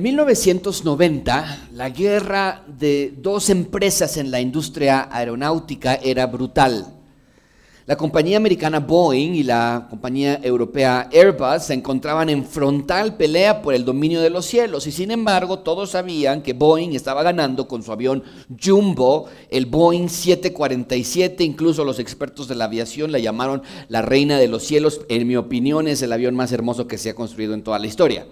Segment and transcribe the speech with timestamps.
[0.00, 6.86] En 1990, la guerra de dos empresas en la industria aeronáutica era brutal.
[7.84, 13.74] La compañía americana Boeing y la compañía europea Airbus se encontraban en frontal pelea por
[13.74, 17.82] el dominio de los cielos y sin embargo todos sabían que Boeing estaba ganando con
[17.82, 18.22] su avión
[18.58, 24.48] Jumbo, el Boeing 747, incluso los expertos de la aviación la llamaron la reina de
[24.48, 27.62] los cielos, en mi opinión es el avión más hermoso que se ha construido en
[27.62, 28.24] toda la historia.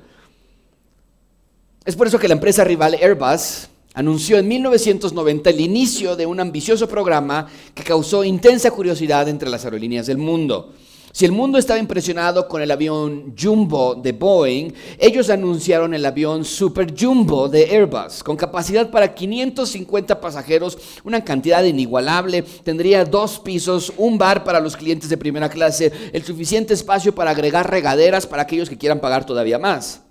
[1.85, 6.39] Es por eso que la empresa rival Airbus anunció en 1990 el inicio de un
[6.39, 10.75] ambicioso programa que causó intensa curiosidad entre las aerolíneas del mundo.
[11.11, 16.45] Si el mundo estaba impresionado con el avión Jumbo de Boeing, ellos anunciaron el avión
[16.45, 23.93] Super Jumbo de Airbus, con capacidad para 550 pasajeros, una cantidad inigualable, tendría dos pisos,
[23.97, 28.43] un bar para los clientes de primera clase, el suficiente espacio para agregar regaderas para
[28.43, 30.03] aquellos que quieran pagar todavía más.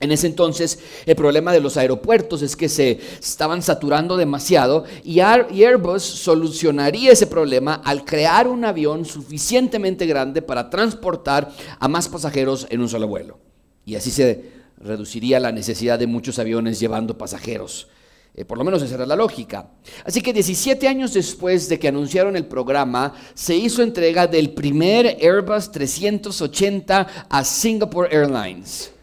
[0.00, 5.20] En ese entonces el problema de los aeropuertos es que se estaban saturando demasiado y
[5.20, 12.66] Airbus solucionaría ese problema al crear un avión suficientemente grande para transportar a más pasajeros
[12.70, 13.38] en un solo vuelo.
[13.86, 17.88] Y así se reduciría la necesidad de muchos aviones llevando pasajeros.
[18.36, 19.70] Eh, por lo menos esa era la lógica.
[20.04, 25.18] Así que 17 años después de que anunciaron el programa, se hizo entrega del primer
[25.20, 28.93] Airbus 380 a Singapore Airlines.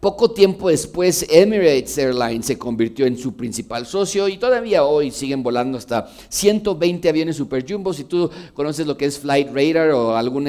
[0.00, 5.42] Poco tiempo después, Emirates Airlines se convirtió en su principal socio y todavía hoy siguen
[5.42, 7.92] volando hasta 120 aviones Super Jumbo.
[7.92, 10.48] Si tú conoces lo que es Flight Radar o algún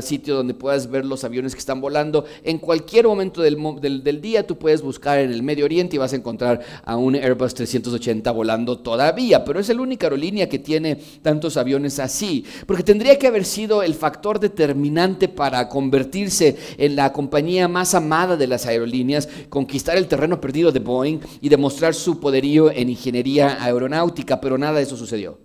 [0.00, 4.46] sitio donde puedas ver los aviones que están volando, en cualquier momento del, del, día
[4.46, 8.30] tú puedes buscar en el Medio Oriente y vas a encontrar a un Airbus 380
[8.30, 9.44] volando todavía.
[9.44, 13.82] Pero es la única aerolínea que tiene tantos aviones así, porque tendría que haber sido
[13.82, 20.06] el factor determinante para convertirse en la compañía más amada de las aerolíneas, conquistar el
[20.06, 24.96] terreno perdido de Boeing y demostrar su poderío en ingeniería aeronáutica, pero nada de eso
[24.96, 25.38] sucedió.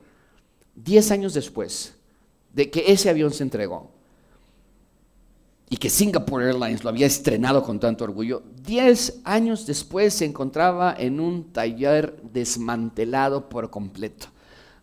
[0.75, 1.95] Diez años después
[2.53, 3.91] de que ese avión se entregó
[5.69, 10.95] y que Singapore Airlines lo había estrenado con tanto orgullo, diez años después se encontraba
[10.97, 14.27] en un taller desmantelado por completo.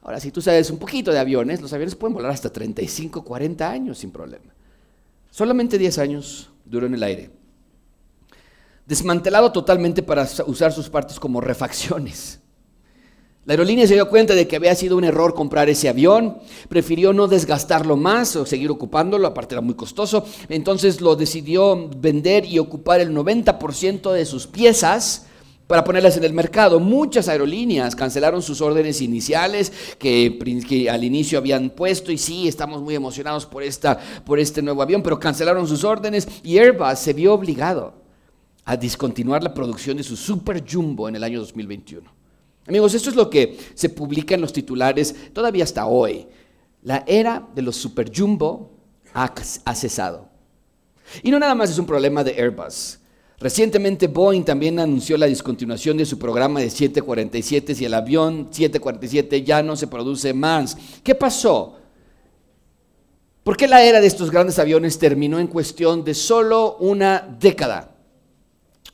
[0.03, 3.70] Ahora, si tú sabes un poquito de aviones, los aviones pueden volar hasta 35, 40
[3.70, 4.53] años sin problema.
[5.31, 7.31] Solamente 10 años duró en el aire
[8.91, 12.41] desmantelado totalmente para usar sus partes como refacciones.
[13.45, 17.12] La aerolínea se dio cuenta de que había sido un error comprar ese avión, prefirió
[17.12, 22.59] no desgastarlo más o seguir ocupándolo, aparte era muy costoso, entonces lo decidió vender y
[22.59, 25.27] ocupar el 90% de sus piezas
[25.69, 26.81] para ponerlas en el mercado.
[26.81, 32.97] Muchas aerolíneas cancelaron sus órdenes iniciales que, al inicio habían puesto y sí, estamos muy
[32.97, 37.34] emocionados por, esta, por este nuevo avión, pero cancelaron sus órdenes y Airbus se vio
[37.34, 38.00] obligado
[38.70, 42.08] a discontinuar la producción de su Super Jumbo en el año 2021.
[42.69, 46.28] Amigos, esto es lo que se publica en los titulares todavía hasta hoy.
[46.84, 48.70] La era de los Super Jumbo
[49.12, 49.34] ha,
[49.75, 50.28] cesado.
[51.20, 53.00] Y no nada más es un problema de Airbus.
[53.41, 59.42] Recientemente Boeing también anunció la discontinuación de su programa de 747 y el avión 747
[59.42, 60.78] ya no se produce más.
[61.03, 61.75] ¿Qué pasó?
[63.42, 67.90] ¿Por qué la era de estos grandes aviones terminó en cuestión de solo una década?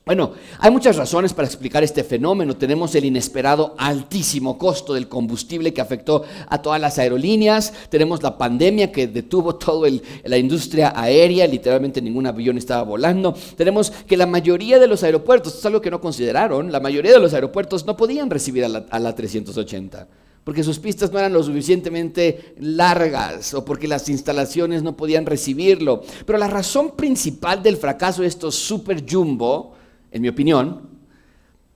[0.08, 2.56] Bueno, hay muchas razones para explicar este fenómeno.
[2.56, 7.72] Tenemos el inesperado altísimo costo del combustible que afectó a todas las aerolíneas.
[7.88, 9.90] Tenemos la pandemia que detuvo toda
[10.22, 11.48] la industria aérea.
[11.48, 13.34] Literalmente ningún avión estaba volando.
[13.56, 17.10] Tenemos que la mayoría de los aeropuertos, esto es algo que no consideraron, la mayoría
[17.10, 20.06] de los aeropuertos no podían recibir a la, a la 380
[20.44, 26.02] porque sus pistas no eran lo suficientemente largas o porque las instalaciones no podían recibirlo.
[26.24, 29.75] Pero la razón principal del fracaso de estos super jumbo
[30.10, 30.88] en mi opinión,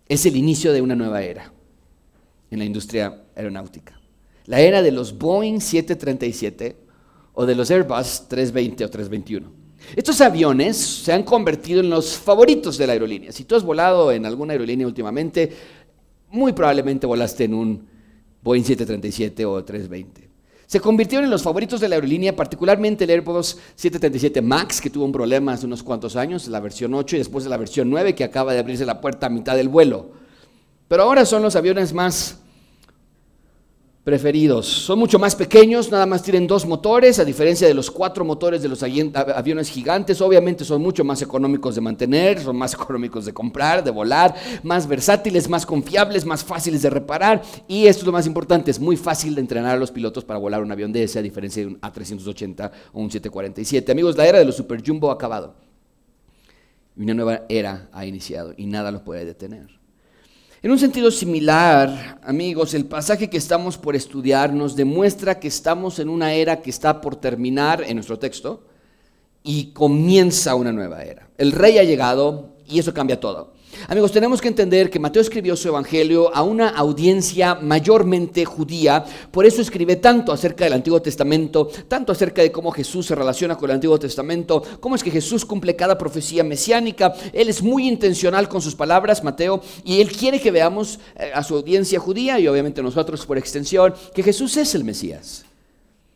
[0.08, 1.52] es el inicio de una nueva era
[2.50, 4.00] en la industria aeronáutica.
[4.46, 6.76] La era de los Boeing 737
[7.34, 9.52] o de los Airbus 320 o 321.
[9.96, 13.32] Estos aviones se han convertido en los favoritos de la aerolínea.
[13.32, 15.50] Si tú has volado en alguna aerolínea últimamente,
[16.30, 17.86] muy probablemente volaste en un
[18.42, 20.29] Boeing 737 o 320
[20.70, 25.04] se convirtieron en los favoritos de la aerolínea, particularmente el Airbus 737 MAX, que tuvo
[25.04, 28.14] un problema hace unos cuantos años, la versión 8 y después de la versión 9,
[28.14, 30.10] que acaba de abrirse la puerta a mitad del vuelo.
[30.86, 32.38] Pero ahora son los aviones más
[34.10, 34.66] preferidos.
[34.66, 38.60] Son mucho más pequeños, nada más tienen dos motores, a diferencia de los cuatro motores
[38.60, 40.20] de los aviones gigantes.
[40.20, 44.34] Obviamente son mucho más económicos de mantener, son más económicos de comprar, de volar,
[44.64, 47.40] más versátiles, más confiables, más fáciles de reparar.
[47.68, 50.40] Y esto es lo más importante, es muy fácil de entrenar a los pilotos para
[50.40, 53.92] volar un avión de ese, a diferencia de un A380 o un 747.
[53.92, 55.54] Amigos, la era de los Super Jumbo ha acabado.
[56.96, 59.79] una nueva era ha iniciado y nada lo puede detener.
[60.62, 65.98] En un sentido similar, amigos, el pasaje que estamos por estudiar nos demuestra que estamos
[65.98, 68.62] en una era que está por terminar en nuestro texto
[69.42, 71.30] y comienza una nueva era.
[71.38, 73.54] El rey ha llegado y eso cambia todo.
[73.88, 79.46] Amigos, tenemos que entender que Mateo escribió su evangelio a una audiencia mayormente judía, por
[79.46, 83.70] eso escribe tanto acerca del Antiguo Testamento, tanto acerca de cómo Jesús se relaciona con
[83.70, 87.14] el Antiguo Testamento, cómo es que Jesús cumple cada profecía mesiánica.
[87.32, 91.42] Él es muy intencional con sus palabras, Mateo, y él quiere que veamos eh, a
[91.42, 95.44] su audiencia judía y obviamente nosotros por extensión, que Jesús es el Mesías.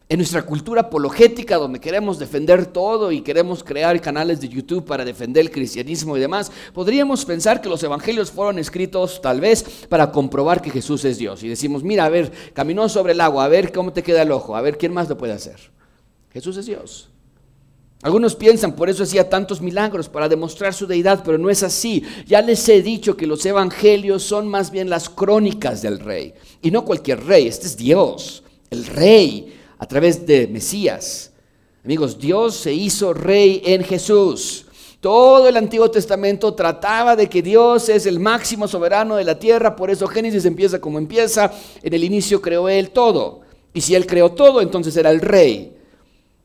[0.06, 5.02] En nuestra cultura apologética, donde queremos defender todo y queremos crear canales de YouTube para
[5.02, 10.12] defender el cristianismo y demás, podríamos pensar que los evangelios fueron escritos tal vez para
[10.12, 11.42] comprobar que Jesús es Dios.
[11.42, 14.32] Y decimos, mira, a ver, caminó sobre el agua, a ver cómo te queda el
[14.32, 15.72] ojo, a ver quién más lo puede hacer.
[16.30, 17.08] Jesús es Dios.
[18.02, 22.02] Algunos piensan, por eso hacía tantos milagros, para demostrar su deidad, pero no es así.
[22.26, 26.34] Ya les he dicho que los evangelios son más bien las crónicas del rey.
[26.60, 29.53] Y no cualquier rey, este es Dios, el rey
[29.84, 31.30] a través de Mesías.
[31.84, 34.64] Amigos, Dios se hizo rey en Jesús.
[34.98, 39.76] Todo el Antiguo Testamento trataba de que Dios es el máximo soberano de la tierra,
[39.76, 41.52] por eso Génesis empieza como empieza.
[41.82, 43.42] En el inicio creó Él todo.
[43.74, 45.76] Y si Él creó todo, entonces era el rey.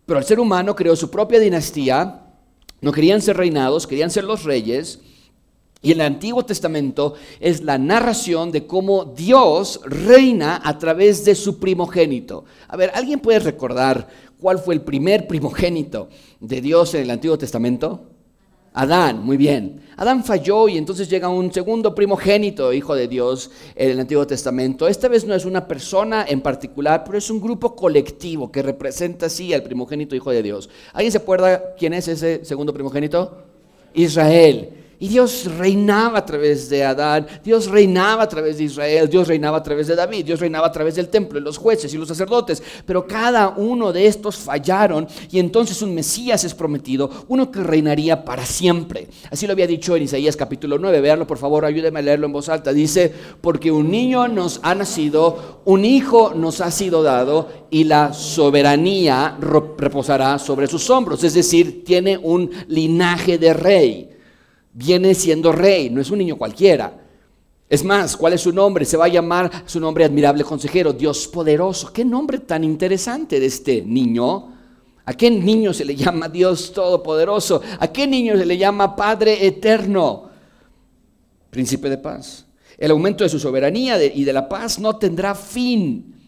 [0.06, 2.26] Pero el ser humano creó su propia dinastía,
[2.82, 5.00] no querían ser reinados, querían ser los reyes.
[5.82, 11.58] Y el Antiguo Testamento es la narración de cómo Dios reina a través de su
[11.58, 12.44] primogénito.
[12.68, 14.08] A ver, ¿alguien puede recordar
[14.42, 16.10] cuál fue el primer primogénito
[16.42, 18.10] de Dios en el Antiguo Testamento?
[18.74, 19.82] Adán, muy bien.
[19.96, 24.88] Adán falló y entonces llega un segundo primogénito, hijo de Dios, en el Antiguo Testamento.
[24.88, 29.28] Esta vez no es una persona en particular, pero es un grupo colectivo que representa
[29.28, 30.70] así al primogénito, hijo de Dios.
[30.94, 33.44] ¿Alguien se acuerda quién es ese segundo primogénito?
[33.94, 34.89] Israel.
[35.02, 39.58] Y Dios reinaba a través de Adán, Dios reinaba a través de Israel, Dios reinaba
[39.58, 42.10] a través de David, Dios reinaba a través del templo, y los jueces y los
[42.10, 42.62] sacerdotes.
[42.86, 48.26] Pero cada uno de estos fallaron y entonces un Mesías es prometido, uno que reinaría
[48.26, 49.08] para siempre.
[49.32, 52.34] Así lo había dicho en Isaías capítulo 9, veanlo por favor, ayúdeme a leerlo en
[52.34, 52.74] voz alta.
[52.74, 58.12] Dice, porque un niño nos ha nacido, un hijo nos ha sido dado y la
[58.12, 61.24] soberanía reposará sobre sus hombros.
[61.24, 64.19] Es decir, tiene un linaje de rey
[64.74, 67.06] viene siendo rey, no es un niño cualquiera.
[67.70, 68.84] Es más, ¿cuál es su nombre?
[68.84, 71.94] Se va a llamar su nombre admirable consejero, Dios poderoso.
[71.94, 74.56] ¿Qué nombre tan interesante de este niño?
[75.06, 77.62] ¿A qué niño se le llama Dios todopoderoso?
[77.80, 80.30] ¿A qué niño se le llama Padre eterno?
[81.50, 82.46] Príncipe de paz.
[82.78, 86.19] El aumento de su soberanía y de la paz no tendrá fin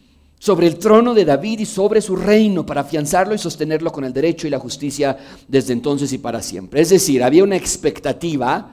[0.41, 4.11] sobre el trono de David y sobre su reino para afianzarlo y sostenerlo con el
[4.11, 5.15] derecho y la justicia
[5.47, 6.81] desde entonces y para siempre.
[6.81, 8.71] Es decir, había una expectativa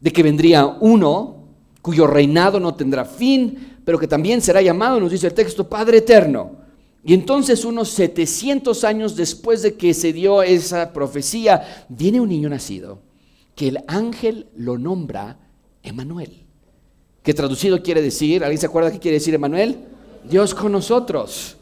[0.00, 1.44] de que vendría uno
[1.82, 5.98] cuyo reinado no tendrá fin, pero que también será llamado, nos dice el texto, Padre
[5.98, 6.52] Eterno.
[7.04, 12.48] Y entonces unos 700 años después de que se dio esa profecía, viene un niño
[12.48, 13.02] nacido,
[13.54, 15.36] que el ángel lo nombra
[15.82, 16.46] Emanuel.
[17.22, 19.90] Que traducido quiere decir, ¿alguien se acuerda qué quiere decir Emanuel?
[20.24, 21.56] Dios con nosotros.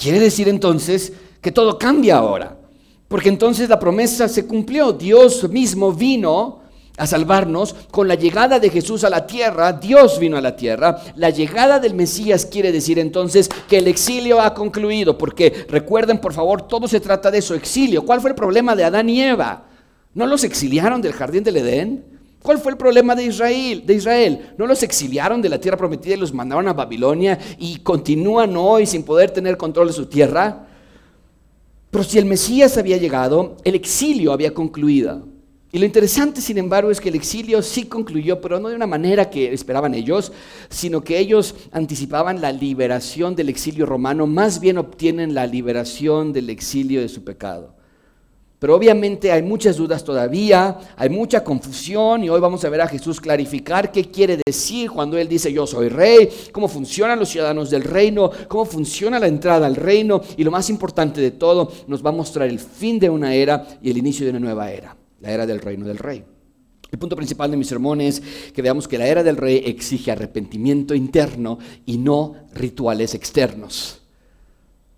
[0.00, 2.56] Quiere decir entonces que todo cambia ahora,
[3.08, 4.92] porque entonces la promesa se cumplió.
[4.92, 6.60] Dios mismo vino
[6.96, 9.72] a salvarnos con la llegada de Jesús a la tierra.
[9.72, 11.02] Dios vino a la tierra.
[11.16, 16.32] La llegada del Mesías quiere decir entonces que el exilio ha concluido, porque recuerden por
[16.32, 18.04] favor, todo se trata de eso, exilio.
[18.04, 19.64] ¿Cuál fue el problema de Adán y Eva?
[20.14, 22.11] ¿No los exiliaron del jardín del Edén?
[22.42, 23.84] ¿Cuál fue el problema de Israel?
[23.86, 24.54] De Israel?
[24.58, 28.84] No los exiliaron de la tierra prometida y los mandaron a Babilonia y continúan hoy
[28.84, 30.66] sin poder tener control de su tierra.
[31.90, 35.28] Pero si el Mesías había llegado, el exilio había concluido.
[35.70, 38.86] Y lo interesante, sin embargo, es que el exilio sí concluyó, pero no de una
[38.86, 40.32] manera que esperaban ellos,
[40.68, 46.50] sino que ellos anticipaban la liberación del exilio romano, más bien obtienen la liberación del
[46.50, 47.74] exilio de su pecado.
[48.62, 52.86] Pero obviamente hay muchas dudas todavía, hay mucha confusión y hoy vamos a ver a
[52.86, 57.70] Jesús clarificar qué quiere decir cuando Él dice yo soy rey, cómo funcionan los ciudadanos
[57.70, 62.06] del reino, cómo funciona la entrada al reino y lo más importante de todo, nos
[62.06, 64.96] va a mostrar el fin de una era y el inicio de una nueva era,
[65.18, 66.24] la era del reino del rey.
[66.88, 68.22] El punto principal de mi sermón es
[68.54, 74.02] que veamos que la era del rey exige arrepentimiento interno y no rituales externos.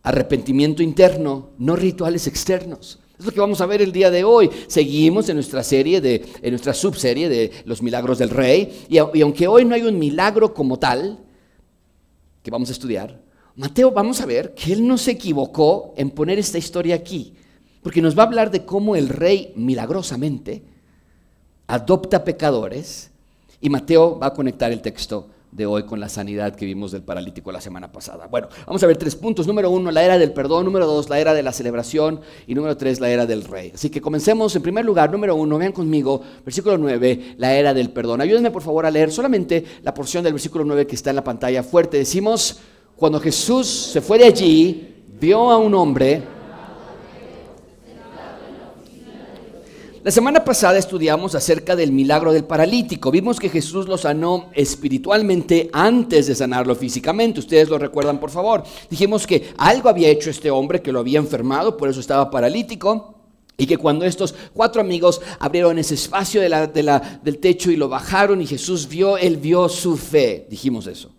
[0.02, 3.00] Arrepentimiento interno, no rituales externos.
[3.18, 4.50] Es lo que vamos a ver el día de hoy.
[4.66, 8.86] Seguimos en nuestra serie, de, en nuestra subserie de los milagros del rey.
[8.88, 11.18] Y, y aunque hoy no hay un milagro como tal
[12.42, 13.20] que vamos a estudiar,
[13.56, 17.34] Mateo vamos a ver que él no se equivocó en poner esta historia aquí.
[17.82, 20.62] Porque nos va a hablar de cómo el rey milagrosamente
[21.66, 23.10] adopta pecadores
[23.60, 27.02] y Mateo va a conectar el texto de hoy con la sanidad que vimos del
[27.02, 28.26] paralítico la semana pasada.
[28.26, 29.46] Bueno, vamos a ver tres puntos.
[29.46, 30.64] Número uno, la era del perdón.
[30.64, 32.20] Número dos, la era de la celebración.
[32.48, 33.70] Y número tres, la era del rey.
[33.72, 35.12] Así que comencemos en primer lugar.
[35.12, 38.20] Número uno, vean conmigo, versículo 9, la era del perdón.
[38.20, 41.24] Ayúdenme por favor a leer solamente la porción del versículo 9 que está en la
[41.24, 41.98] pantalla fuerte.
[41.98, 42.58] Decimos,
[42.96, 46.33] cuando Jesús se fue de allí, vio a un hombre
[50.04, 53.10] La semana pasada estudiamos acerca del milagro del paralítico.
[53.10, 57.40] Vimos que Jesús lo sanó espiritualmente antes de sanarlo físicamente.
[57.40, 58.64] Ustedes lo recuerdan, por favor.
[58.90, 63.14] Dijimos que algo había hecho este hombre que lo había enfermado, por eso estaba paralítico.
[63.56, 68.46] Y que cuando estos cuatro amigos abrieron ese espacio del techo y lo bajaron y
[68.46, 70.46] Jesús vio, él vio su fe.
[70.50, 71.12] Dijimos eso.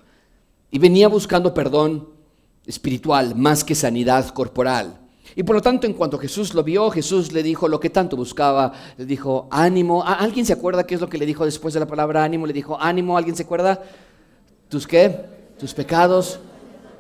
[0.70, 2.08] Y venía buscando perdón
[2.68, 5.04] espiritual más que sanidad corporal.
[5.36, 8.15] Y por lo tanto, en cuanto Jesús lo vio, Jesús le dijo lo que tanto
[8.15, 8.72] buscaba.
[8.98, 10.04] Le dijo, ánimo.
[10.04, 12.48] ¿Alguien se acuerda qué es lo que le dijo después de la palabra ánimo?
[12.48, 13.18] Le dijo, ánimo.
[13.18, 13.84] ¿Alguien se acuerda?
[14.70, 15.25] ¿Tus qué?
[15.60, 16.39] Tus pecados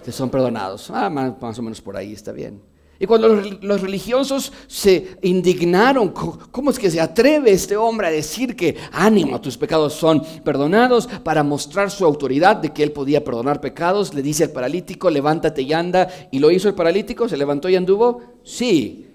[0.03, 0.91] te son perdonados.
[0.91, 2.61] Ah, más o menos por ahí está bien.
[2.99, 8.55] Y cuando los religiosos se indignaron, ¿cómo es que se atreve este hombre a decir
[8.55, 11.07] que ánimo, tus pecados son perdonados?
[11.23, 15.61] Para mostrar su autoridad de que él podía perdonar pecados, le dice al paralítico, levántate
[15.61, 16.07] y anda.
[16.31, 17.27] ¿Y lo hizo el paralítico?
[17.27, 18.21] ¿Se levantó y anduvo?
[18.43, 19.14] Sí.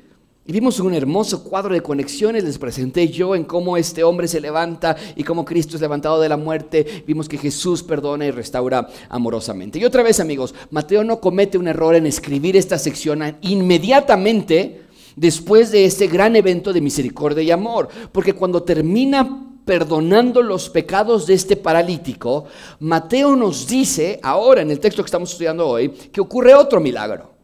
[0.50, 4.40] Y vimos un hermoso cuadro de conexiones, les presenté yo en cómo este hombre se
[4.40, 7.04] levanta y cómo Cristo es levantado de la muerte.
[7.07, 9.78] Vimos que Jesús perdona y restaura amorosamente.
[9.78, 15.71] Y otra vez amigos, Mateo no comete un error en escribir esta sección inmediatamente después
[15.71, 17.87] de este gran evento de misericordia y amor.
[18.11, 22.47] Porque cuando termina perdonando los pecados de este paralítico,
[22.80, 27.38] Mateo nos dice, ahora en el texto que estamos estudiando hoy, que ocurre otro milagro.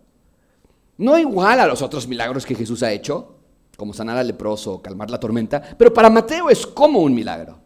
[0.99, 3.37] No igual a los otros milagros que Jesús ha hecho,
[3.77, 7.59] como sanar al leproso o calmar la tormenta, pero para Mateo es como un milagro,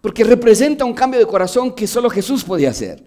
[0.00, 3.02] porque representa un cambio de corazón que solo Jesús podía hacer.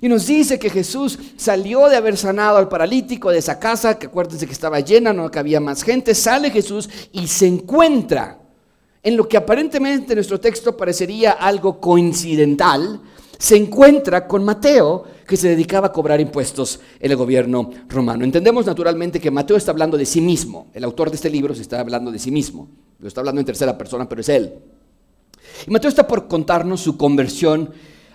[0.00, 4.06] Y nos dice que Jesús salió de haber sanado al paralítico de esa casa, que
[4.06, 8.38] acuérdense que estaba llena, no había más gente, sale Jesús y se encuentra
[9.02, 13.00] en lo que aparentemente en nuestro texto parecería algo coincidental,
[13.42, 18.22] se encuentra con Mateo, que se dedicaba a cobrar impuestos en el gobierno romano.
[18.22, 20.68] Entendemos naturalmente que Mateo está hablando de sí mismo.
[20.72, 22.68] El autor de este libro se está hablando de sí mismo.
[23.00, 24.52] Lo está hablando en tercera persona, pero es él.
[25.66, 27.70] Y Mateo está por contarnos su conversión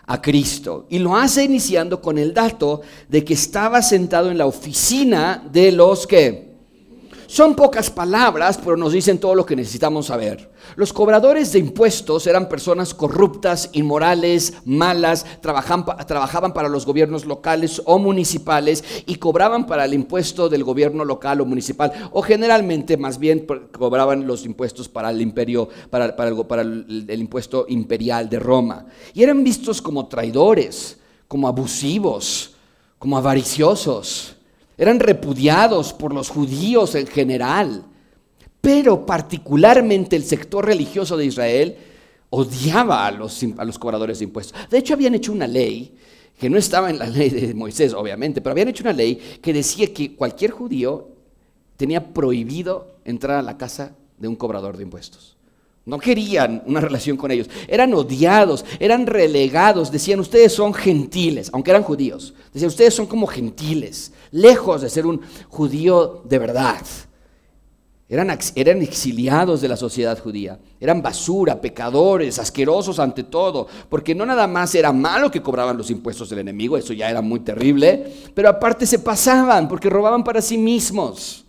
[0.06, 0.86] a Cristo.
[0.90, 2.80] Y lo hace iniciando con el dato
[3.10, 6.47] de que estaba sentado en la oficina de los que
[7.28, 10.50] son pocas palabras, pero nos dicen todo lo que necesitamos saber.
[10.76, 18.00] Los cobradores de impuestos eran personas corruptas, inmorales, malas, trabajaban, para los gobiernos locales o
[18.00, 23.46] municipales y cobraban para el impuesto del gobierno local o municipal, o generalmente más bien
[23.78, 28.86] cobraban los impuestos para el imperio, para, para el impuesto imperial de Roma.
[29.14, 32.56] Y eran vistos como traidores, como abusivos,
[32.98, 34.37] como avariciosos.
[34.78, 37.84] Eran repudiados por los judíos en general,
[38.62, 41.76] pero particularmente el sector religioso de Israel
[42.30, 44.60] odiaba a los, a los cobradores de impuestos.
[44.70, 45.96] De hecho, habían hecho una ley
[46.38, 49.54] que no estaba en la ley de Moisés, obviamente, pero habían hecho una ley que
[49.54, 51.10] decía que cualquier judío
[51.78, 55.37] tenía prohibido entrar a la casa de un cobrador de impuestos.
[55.88, 57.50] No querían una relación con ellos.
[57.66, 59.90] Eran odiados, eran relegados.
[59.90, 62.34] Decían, ustedes son gentiles, aunque eran judíos.
[62.54, 66.82] Decían, ustedes son como gentiles, lejos de ser un judío de verdad.
[68.10, 70.60] Eran, eran exiliados de la sociedad judía.
[70.78, 73.68] Eran basura, pecadores, asquerosos ante todo.
[73.88, 77.22] Porque no nada más era malo que cobraban los impuestos del enemigo, eso ya era
[77.22, 78.12] muy terrible.
[78.36, 81.46] Pero aparte se pasaban porque robaban para sí mismos.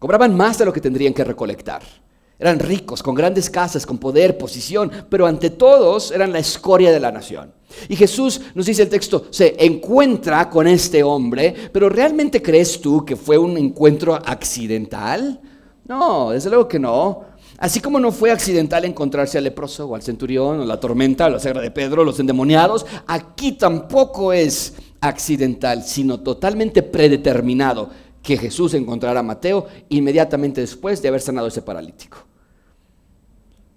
[0.00, 2.07] Cobraban más de lo que tendrían que recolectar.
[2.38, 7.00] Eran ricos, con grandes casas, con poder, posición, pero ante todos eran la escoria de
[7.00, 7.52] la nación.
[7.88, 13.04] Y Jesús, nos dice el texto, se encuentra con este hombre, pero ¿realmente crees tú
[13.04, 15.40] que fue un encuentro accidental?
[15.86, 17.24] No, desde luego que no.
[17.58, 21.30] Así como no fue accidental encontrarse al leproso o al centurión o la tormenta o
[21.30, 27.90] la cegra de Pedro, los endemoniados, aquí tampoco es accidental, sino totalmente predeterminado
[28.22, 32.27] que Jesús encontrara a Mateo inmediatamente después de haber sanado ese paralítico.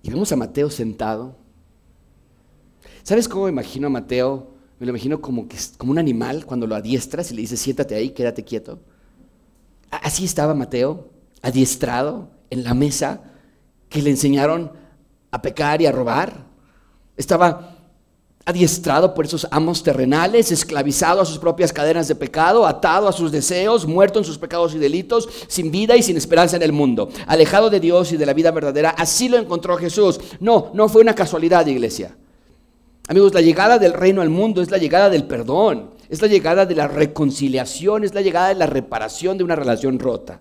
[0.04, 1.36] Y vemos a Mateo sentado.
[3.04, 4.52] ¿Sabes cómo imagino a Mateo?
[4.80, 7.96] Me lo imagino como, que, como un animal cuando lo adiestras y le dices, siéntate
[7.96, 8.80] ahí, quédate quieto.
[9.92, 11.10] Así estaba Mateo,
[11.42, 13.22] adiestrado en la mesa
[13.90, 14.72] que le enseñaron
[15.30, 16.46] a pecar y a robar.
[17.18, 17.71] Estaba
[18.46, 23.32] adiestrado por esos amos terrenales, esclavizado a sus propias cadenas de pecado, atado a sus
[23.32, 27.10] deseos, muerto en sus pecados y delitos, sin vida y sin esperanza en el mundo,
[27.28, 28.92] alejado de Dios y de la vida verdadera.
[28.92, 30.20] Así lo encontró Jesús.
[30.40, 32.16] No, no fue una casualidad, iglesia.
[33.08, 36.66] Amigos, la llegada del reino al mundo es la llegada del perdón, es la llegada
[36.66, 40.40] de la reconciliación, es la llegada de la reparación de una relación rota.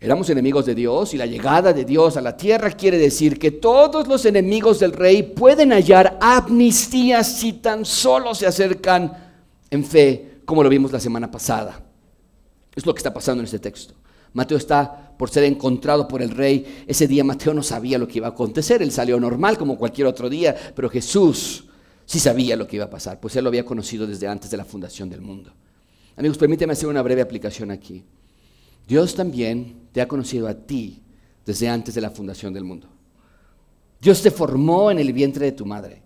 [0.00, 3.50] Éramos enemigos de Dios y la llegada de Dios a la tierra quiere decir que
[3.50, 9.12] todos los enemigos del rey pueden hallar amnistía si tan solo se acercan
[9.70, 11.82] en fe, como lo vimos la semana pasada.
[12.76, 13.94] Es lo que está pasando en este texto.
[14.34, 16.84] Mateo está por ser encontrado por el rey.
[16.86, 18.80] Ese día Mateo no sabía lo que iba a acontecer.
[18.82, 21.64] Él salió normal como cualquier otro día, pero Jesús
[22.04, 24.56] sí sabía lo que iba a pasar, pues él lo había conocido desde antes de
[24.56, 25.52] la fundación del mundo.
[26.16, 28.04] Amigos, permíteme hacer una breve aplicación aquí.
[28.88, 31.02] Dios también te ha conocido a ti
[31.44, 32.88] desde antes de la fundación del mundo.
[34.00, 36.02] Dios te formó en el vientre de tu madre.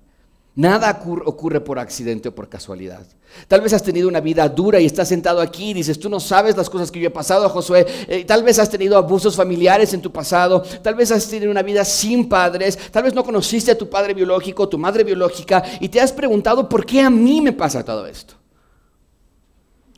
[0.56, 3.06] Nada ocurre por accidente o por casualidad.
[3.46, 6.18] Tal vez has tenido una vida dura y estás sentado aquí y dices, tú no
[6.18, 7.86] sabes las cosas que yo he pasado, Josué.
[8.08, 10.60] Eh, tal vez has tenido abusos familiares en tu pasado.
[10.82, 12.76] Tal vez has tenido una vida sin padres.
[12.90, 16.68] Tal vez no conociste a tu padre biológico, tu madre biológica y te has preguntado,
[16.68, 18.41] ¿por qué a mí me pasa todo esto?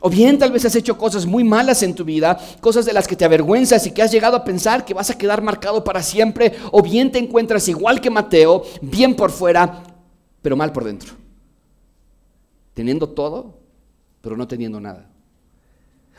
[0.06, 3.08] O bien tal vez has hecho cosas muy malas en tu vida, cosas de las
[3.08, 6.02] que te avergüenzas y que has llegado a pensar que vas a quedar marcado para
[6.02, 6.52] siempre.
[6.73, 9.82] O bien te encuentras igual que Mateo, bien por fuera,
[10.42, 11.14] pero mal por dentro.
[12.75, 13.61] Teniendo todo,
[14.20, 15.08] pero no teniendo nada.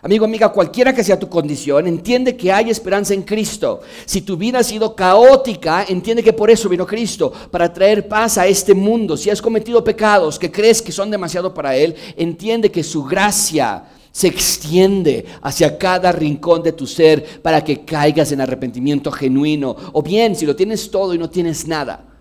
[0.06, 3.82] Amigo, amiga, cualquiera que sea tu condición, entiende que hay esperanza en Cristo.
[4.06, 8.38] Si tu vida ha sido caótica, entiende que por eso vino Cristo, para traer paz
[8.38, 9.18] a este mundo.
[9.18, 13.86] Si has cometido pecados que crees que son demasiado para Él, entiende que su gracia
[14.12, 19.76] se extiende hacia cada rincón de tu ser para que caigas en arrepentimiento genuino.
[19.92, 22.15] O bien, si lo tienes todo y no tienes nada,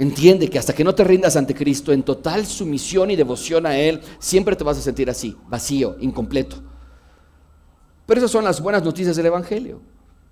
[0.00, 3.76] Entiende que hasta que no te rindas ante Cristo en total sumisión y devoción a
[3.76, 6.56] Él, siempre te vas a sentir así, vacío, incompleto.
[8.06, 9.82] Pero esas son las buenas noticias del Evangelio.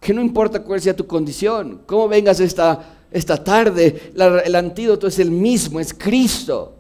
[0.01, 4.11] Que no importa cuál sea tu condición, cómo vengas esta, esta tarde,
[4.47, 6.75] el antídoto es el mismo, es Cristo.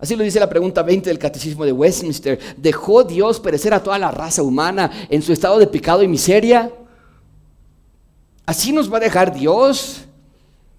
[0.00, 2.36] Así lo dice la pregunta 20 del Catecismo de Westminster.
[2.56, 6.68] ¿Dejó Dios perecer a toda la raza humana en su estado de pecado y miseria?
[8.44, 10.07] ¿Así nos va a dejar Dios?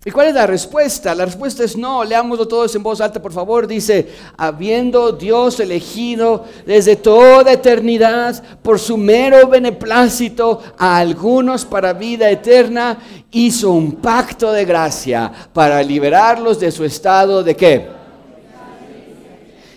[0.05, 1.13] ¿Y cuál es la respuesta?
[1.13, 3.67] La respuesta es no, leámoslo todos en voz alta, por favor.
[3.67, 4.07] Dice,
[4.37, 12.97] habiendo Dios elegido desde toda eternidad por su mero beneplácito a algunos para vida eterna,
[13.31, 17.87] hizo un pacto de gracia para liberarlos de su estado de qué?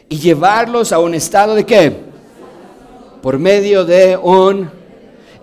[0.09, 1.97] Y llevarlos a un estado de qué?
[3.21, 4.82] Por medio de un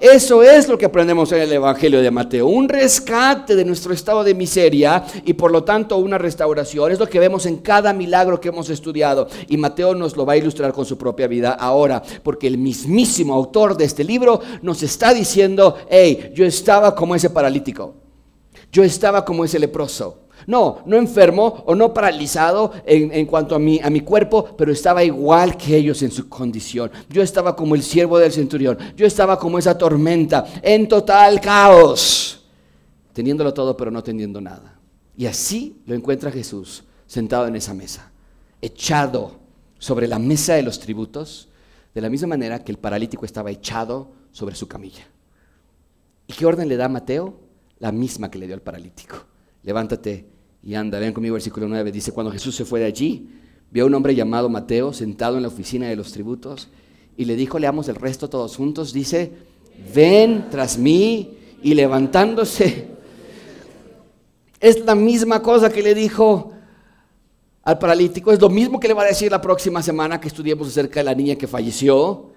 [0.02, 4.24] eso es lo que aprendemos en el Evangelio de Mateo, un rescate de nuestro estado
[4.24, 6.92] de miseria y por lo tanto una restauración.
[6.92, 10.34] Es lo que vemos en cada milagro que hemos estudiado y Mateo nos lo va
[10.34, 14.84] a ilustrar con su propia vida ahora, porque el mismísimo autor de este libro nos
[14.84, 17.96] está diciendo, hey, yo estaba como ese paralítico,
[18.72, 20.29] yo estaba como ese leproso.
[20.50, 25.04] No, no enfermo o no paralizado en, cuanto a mi, a mi cuerpo, pero estaba
[25.04, 26.90] igual que ellos en su condición.
[27.08, 32.48] Yo estaba como el siervo del centurión, yo estaba como esa tormenta, en total caos,
[33.14, 34.80] teniéndolo todo pero no teniendo nada.
[35.16, 38.12] Y así lo encuentra Jesús sentado en esa mesa,
[38.60, 39.34] echado
[39.78, 41.50] sobre la mesa de los tributos,
[41.94, 45.06] de la misma manera que el paralítico estaba echado sobre su camilla.
[46.26, 47.36] ¿Y qué orden le da a Mateo?
[47.78, 49.30] La misma que le dio al paralítico
[49.64, 50.26] levántate
[50.64, 51.00] y anda.
[51.00, 51.92] Vean conmigo versículo 9.
[51.92, 53.30] Dice, cuando Jesús se fue de allí,
[53.72, 56.70] vio a un hombre llamado Mateo sentado en la oficina de los tributos
[57.18, 59.32] y le dijo, leamos el resto todos juntos, dice,
[59.94, 62.88] ven tras mí y levantándose.
[64.60, 66.54] Es la misma cosa que le dijo
[67.64, 70.68] al paralítico, es lo mismo que le va a decir la próxima semana que estudiemos
[70.68, 72.32] acerca de la niña que falleció.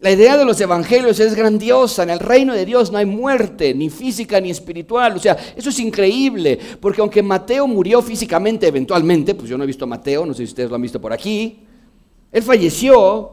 [0.00, 2.04] La idea de los evangelios es grandiosa.
[2.04, 5.16] En el reino de Dios no hay muerte, ni física ni espiritual.
[5.16, 6.56] O sea, eso es increíble.
[6.80, 10.38] Porque aunque Mateo murió físicamente eventualmente, pues yo no he visto a Mateo, no sé
[10.38, 11.64] si ustedes lo han visto por aquí.
[12.30, 13.32] Él falleció.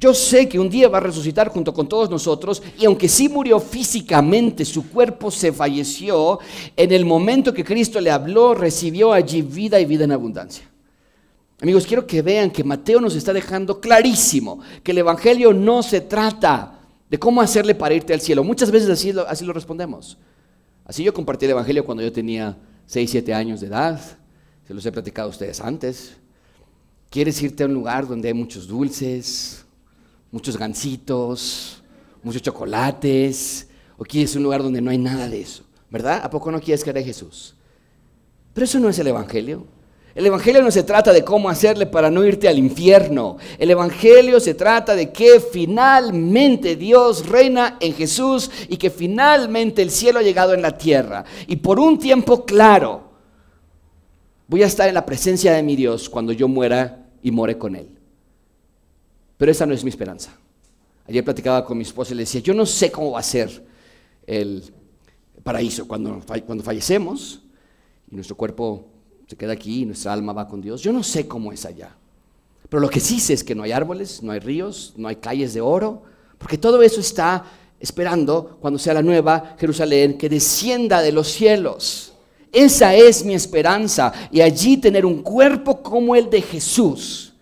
[0.00, 2.62] Yo sé que un día va a resucitar junto con todos nosotros.
[2.78, 6.38] Y aunque sí murió físicamente, su cuerpo se falleció.
[6.76, 10.68] En el momento que Cristo le habló, recibió allí vida y vida en abundancia.
[11.60, 16.00] Amigos, quiero que vean que Mateo nos está dejando clarísimo que el Evangelio no se
[16.00, 16.78] trata
[17.10, 18.44] de cómo hacerle para irte al cielo.
[18.44, 20.18] Muchas veces así lo, así lo respondemos.
[20.84, 24.00] Así yo compartí el Evangelio cuando yo tenía 6, 7 años de edad.
[24.66, 26.16] Se los he platicado a ustedes antes.
[27.10, 29.64] ¿Quieres irte a un lugar donde hay muchos dulces,
[30.30, 31.82] muchos gansitos,
[32.22, 33.66] muchos chocolates?
[33.96, 35.64] ¿O quieres un lugar donde no hay nada de eso?
[35.90, 36.20] ¿Verdad?
[36.22, 37.56] ¿A poco no quieres que de Jesús?
[38.54, 39.66] Pero eso no es el Evangelio.
[40.14, 43.36] El Evangelio no se trata de cómo hacerle para no irte al infierno.
[43.58, 49.90] El Evangelio se trata de que finalmente Dios reina en Jesús y que finalmente el
[49.90, 51.24] cielo ha llegado en la tierra.
[51.46, 53.12] Y por un tiempo claro,
[54.48, 57.76] voy a estar en la presencia de mi Dios cuando yo muera y more con
[57.76, 57.88] Él.
[59.36, 60.36] Pero esa no es mi esperanza.
[61.06, 63.64] Ayer platicaba con mi esposa y le decía, yo no sé cómo va a ser
[64.26, 64.64] el
[65.42, 67.40] paraíso cuando, cuando fallecemos
[68.10, 68.84] y nuestro cuerpo
[69.28, 70.80] se queda aquí y nuestra alma va con Dios.
[70.80, 71.94] Yo no sé cómo es allá.
[72.68, 75.16] Pero lo que sí sé es que no hay árboles, no hay ríos, no hay
[75.16, 76.02] calles de oro,
[76.38, 77.44] porque todo eso está
[77.78, 82.14] esperando cuando sea la nueva Jerusalén que descienda de los cielos.
[82.50, 87.34] Esa es mi esperanza y allí tener un cuerpo como el de Jesús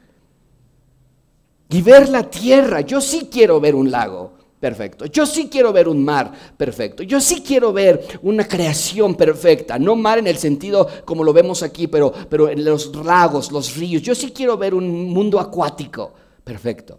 [1.68, 2.81] y ver la tierra.
[2.81, 5.07] Yo sí quiero ver un lago perfecto.
[5.07, 7.03] Yo sí quiero ver un mar perfecto.
[7.03, 9.79] Yo sí quiero ver una creación perfecta.
[9.79, 13.77] No mar en el sentido como lo vemos aquí, pero, pero en los lagos, los
[13.77, 14.03] ríos.
[14.03, 16.12] Yo sí quiero ver un mundo acuático
[16.45, 16.99] perfecto.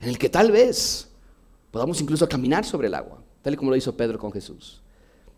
[0.00, 1.08] En el que tal vez
[1.70, 4.82] podamos incluso caminar sobre el agua, tal y como lo hizo Pedro con Jesús.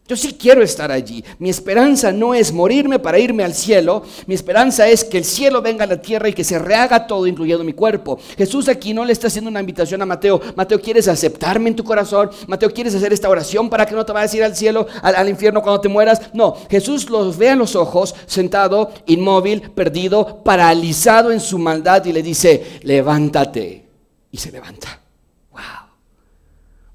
[0.06, 1.24] Yo sí quiero estar allí.
[1.38, 4.02] Mi esperanza no es morirme para irme al cielo.
[4.26, 7.26] Mi esperanza es que el cielo venga a la tierra y que se rehaga todo,
[7.26, 8.18] incluyendo mi cuerpo.
[8.36, 10.42] Jesús aquí no le está haciendo una invitación a Mateo.
[10.56, 12.30] Mateo, ¿quieres aceptarme en tu corazón?
[12.46, 15.26] Mateo, ¿quieres hacer esta oración para que no te vayas a ir al cielo, al,
[15.26, 16.20] infierno cuando te mueras?
[16.34, 22.12] No, Jesús los ve a los ojos, sentado, inmóvil, perdido, paralizado en su maldad y
[22.12, 23.86] le dice, levántate.
[24.30, 25.03] Y se levanta.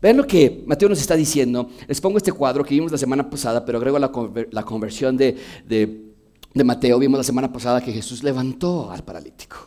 [0.02, 1.70] Vean lo que Mateo nos está diciendo.
[1.88, 4.12] Les pongo este cuadro que vimos la semana pasada, pero agrego la,
[4.52, 7.00] la conversión de, de Mateo.
[7.00, 9.58] Vimos la semana pasada que Jesús levantó al paralítico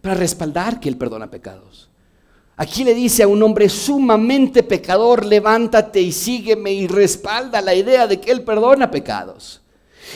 [0.00, 1.90] para respaldar que Él perdona pecados.
[2.56, 8.06] Aquí le dice a un hombre sumamente pecador, levántate y sígueme y respalda la idea
[8.06, 9.62] de que Él perdona pecados.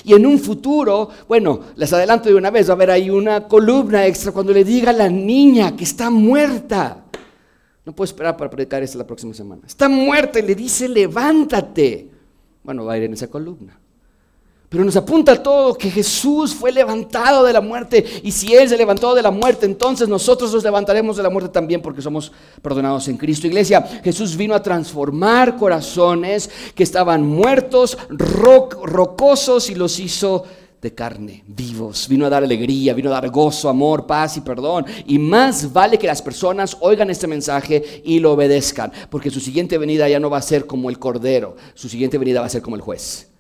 [0.05, 3.47] Y en un futuro, bueno, les adelanto de una vez, va a haber ahí una
[3.47, 7.04] columna extra cuando le diga a la niña que está muerta.
[7.85, 9.63] No puedo esperar para predicar esto la próxima semana.
[9.67, 12.11] Está muerta y le dice, levántate.
[12.63, 13.79] Bueno, va a ir en esa columna.
[14.75, 18.05] Pero nos apunta todo que Jesús fue levantado de la muerte.
[18.25, 21.51] Y si Él se levantó de la muerte, entonces nosotros nos levantaremos de la muerte
[21.51, 23.47] también porque somos perdonados en Cristo.
[23.47, 30.45] Iglesia, Jesús vino a transformar corazones que estaban muertos, rocosos y los hizo
[30.85, 32.07] de carne, vivos.
[32.09, 34.85] Vino a dar alegría, vino a dar gozo, amor, paz y perdón.
[35.07, 39.79] Y más vale que las personas oigan este mensaje y lo obedezcan, porque su siguiente
[39.79, 42.61] venida ya no va a ser como el cordero, su siguiente venida va a ser
[42.61, 43.31] como el juez.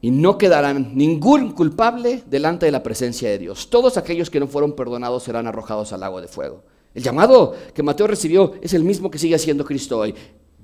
[0.00, 3.68] Y no quedarán ningún culpable delante de la presencia de Dios.
[3.68, 6.62] Todos aquellos que no fueron perdonados serán arrojados al lago de fuego.
[6.94, 10.14] El llamado que Mateo recibió es el mismo que sigue haciendo Cristo hoy.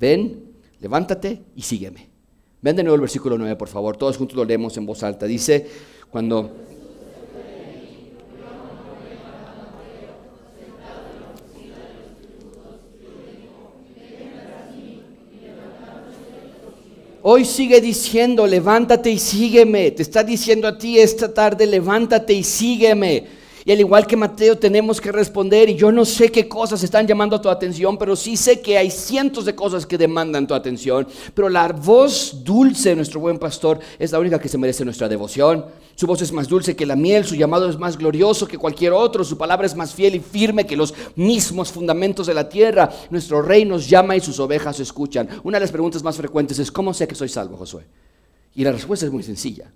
[0.00, 2.07] Ven, levántate y sígueme.
[2.60, 3.96] Ven de nuevo el versículo 9, por favor.
[3.96, 5.26] Todos juntos lo leemos en voz alta.
[5.26, 5.66] Dice,
[6.10, 6.50] cuando...
[17.30, 19.90] Hoy sigue diciendo, levántate y sígueme.
[19.90, 23.37] Te está diciendo a ti esta tarde, levántate y sígueme.
[23.68, 27.06] Y al igual que Mateo tenemos que responder y yo no sé qué cosas están
[27.06, 31.06] llamando tu atención, pero sí sé que hay cientos de cosas que demandan tu atención.
[31.34, 35.06] Pero la voz dulce de nuestro buen pastor es la única que se merece nuestra
[35.06, 35.66] devoción.
[35.96, 38.94] Su voz es más dulce que la miel, su llamado es más glorioso que cualquier
[38.94, 42.88] otro, su palabra es más fiel y firme que los mismos fundamentos de la tierra.
[43.10, 45.28] Nuestro rey nos llama y sus ovejas escuchan.
[45.44, 47.84] Una de las preguntas más frecuentes es, ¿cómo sé que soy salvo, Josué?
[48.54, 49.70] Y la respuesta es muy sencilla.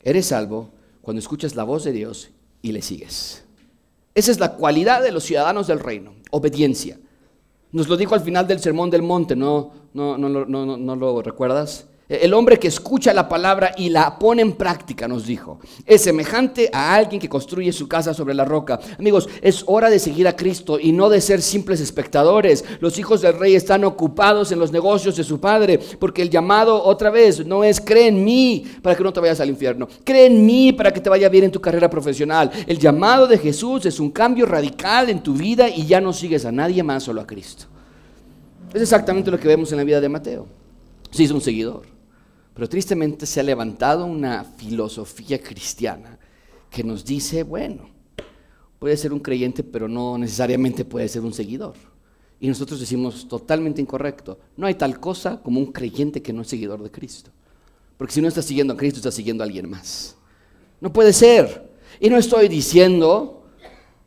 [0.00, 0.70] Eres salvo
[1.02, 2.30] cuando escuchas la voz de Dios
[2.62, 3.44] y le sigues.
[4.14, 6.98] Esa es la cualidad de los ciudadanos del reino, obediencia.
[7.72, 11.22] Nos lo dijo al final del Sermón del Monte, ¿no, no, no, no, no lo
[11.22, 11.86] recuerdas?
[12.10, 16.68] El hombre que escucha la palabra y la pone en práctica, nos dijo, es semejante
[16.72, 18.80] a alguien que construye su casa sobre la roca.
[18.98, 22.64] Amigos, es hora de seguir a Cristo y no de ser simples espectadores.
[22.80, 26.82] Los hijos del rey están ocupados en los negocios de su padre, porque el llamado
[26.82, 30.26] otra vez no es cree en mí para que no te vayas al infierno, cree
[30.26, 32.50] en mí para que te vaya bien en tu carrera profesional.
[32.66, 36.44] El llamado de Jesús es un cambio radical en tu vida y ya no sigues
[36.44, 37.66] a nadie más, solo a Cristo.
[38.74, 40.48] Es exactamente lo que vemos en la vida de Mateo.
[41.12, 41.89] Sí, es un seguidor.
[42.60, 46.18] Pero tristemente se ha levantado una filosofía cristiana
[46.68, 47.88] que nos dice, bueno,
[48.78, 51.72] puede ser un creyente, pero no necesariamente puede ser un seguidor.
[52.38, 54.38] Y nosotros decimos totalmente incorrecto.
[54.58, 57.30] No hay tal cosa como un creyente que no es seguidor de Cristo.
[57.96, 60.14] Porque si no estás siguiendo a Cristo, estás siguiendo a alguien más.
[60.82, 61.66] No puede ser.
[61.98, 63.42] Y no estoy diciendo,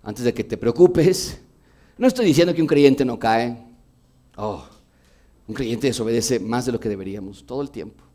[0.03, 1.41] antes de que te preocupes,
[1.97, 3.57] no estoy diciendo que un creyente no cae.
[4.37, 4.63] Oh,
[5.47, 8.12] un creyente desobedece más de lo que deberíamos todo el tiempo.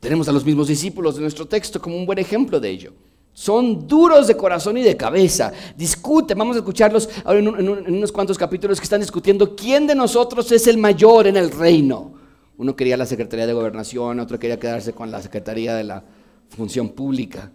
[0.00, 2.92] Tenemos a los mismos discípulos de nuestro texto como un buen ejemplo de ello.
[3.32, 5.52] Son duros de corazón y de cabeza.
[5.76, 10.50] Discuten, vamos a escucharlos ahora en, unos cuantos capítulos que están discutiendo quién de nosotros
[10.52, 12.14] es el mayor en el reino.
[12.56, 16.02] Uno quería la Secretaría de Gobernación, otro quería quedarse con la Secretaría de la
[16.48, 17.50] Función Pública.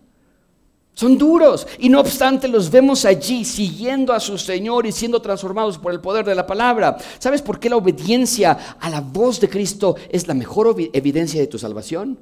[0.93, 5.77] Son duros y no obstante los vemos allí siguiendo a su Señor y siendo transformados
[5.77, 6.97] por el poder de la palabra.
[7.19, 11.47] ¿Sabes por qué la obediencia a la voz de Cristo es la mejor evidencia de
[11.47, 12.17] tu salvación?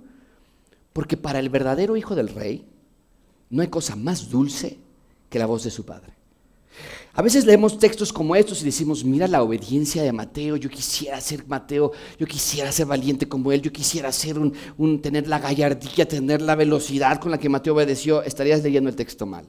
[0.93, 2.65] Porque para el verdadero Hijo del Rey
[3.49, 4.77] no hay cosa más dulce
[5.29, 6.13] que la voz de su Padre.
[7.15, 11.21] A veces leemos textos como estos y decimos, mira la obediencia de Mateo, yo quisiera
[11.21, 16.07] ser Mateo, yo quisiera ser valiente como él, yo quisiera ser un, tener la gallardía,
[16.07, 19.45] tener la velocidad con la que Mateo obedeció, estarías leyendo el texto mal.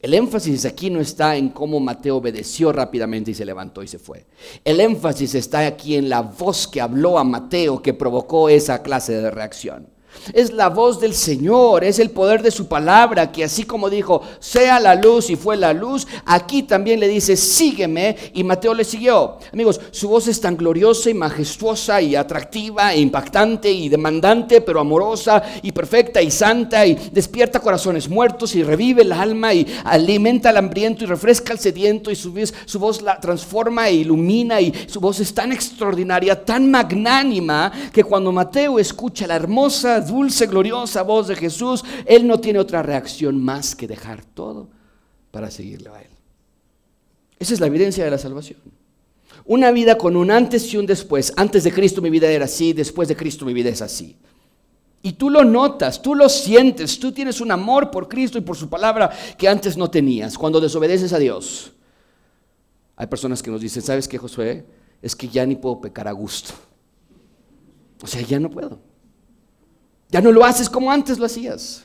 [0.00, 3.98] El énfasis aquí no está en cómo Mateo obedeció rápidamente y se levantó y se
[3.98, 4.26] fue.
[4.62, 9.14] El énfasis está aquí en la voz que habló a Mateo que provocó esa clase
[9.14, 9.95] de reacción.
[10.32, 14.22] Es la voz del Señor, es el poder de su palabra, que así como dijo,
[14.40, 18.84] sea la luz y fue la luz, aquí también le dice, sígueme, y Mateo le
[18.84, 19.38] siguió.
[19.52, 24.80] Amigos, su voz es tan gloriosa y majestuosa y atractiva e impactante y demandante, pero
[24.80, 30.50] amorosa y perfecta y santa y despierta corazones muertos y revive el alma y alimenta
[30.50, 32.32] al hambriento y refresca al sediento y su,
[32.64, 38.04] su voz la transforma e ilumina y su voz es tan extraordinaria, tan magnánima, que
[38.04, 43.42] cuando Mateo escucha la hermosa dulce, gloriosa voz de Jesús, Él no tiene otra reacción
[43.42, 44.68] más que dejar todo
[45.30, 46.10] para seguirle a Él.
[47.38, 48.60] Esa es la evidencia de la salvación.
[49.44, 51.32] Una vida con un antes y un después.
[51.36, 54.16] Antes de Cristo mi vida era así, después de Cristo mi vida es así.
[55.02, 58.56] Y tú lo notas, tú lo sientes, tú tienes un amor por Cristo y por
[58.56, 61.72] su palabra que antes no tenías cuando desobedeces a Dios.
[62.96, 64.66] Hay personas que nos dicen, ¿sabes qué, Josué?
[65.02, 66.54] Es que ya ni puedo pecar a gusto.
[68.02, 68.80] O sea, ya no puedo.
[70.08, 71.84] Ya no lo haces como antes lo hacías.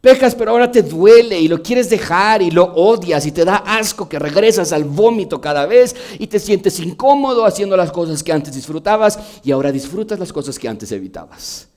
[0.00, 3.58] Pecas, pero ahora te duele y lo quieres dejar y lo odias y te da
[3.58, 8.32] asco que regresas al vómito cada vez y te sientes incómodo haciendo las cosas que
[8.32, 11.68] antes disfrutabas y ahora disfrutas las cosas que antes evitabas.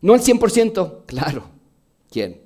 [0.00, 1.44] No al 100%, claro.
[2.10, 2.45] ¿Quién?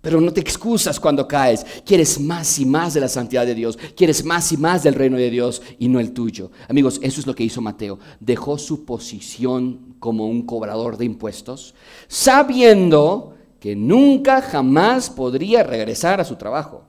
[0.00, 1.64] Pero no te excusas cuando caes.
[1.84, 3.78] Quieres más y más de la santidad de Dios.
[3.94, 6.50] Quieres más y más del reino de Dios y no el tuyo.
[6.68, 7.98] Amigos, eso es lo que hizo Mateo.
[8.18, 11.74] Dejó su posición como un cobrador de impuestos,
[12.08, 16.84] sabiendo que nunca jamás podría regresar a su trabajo.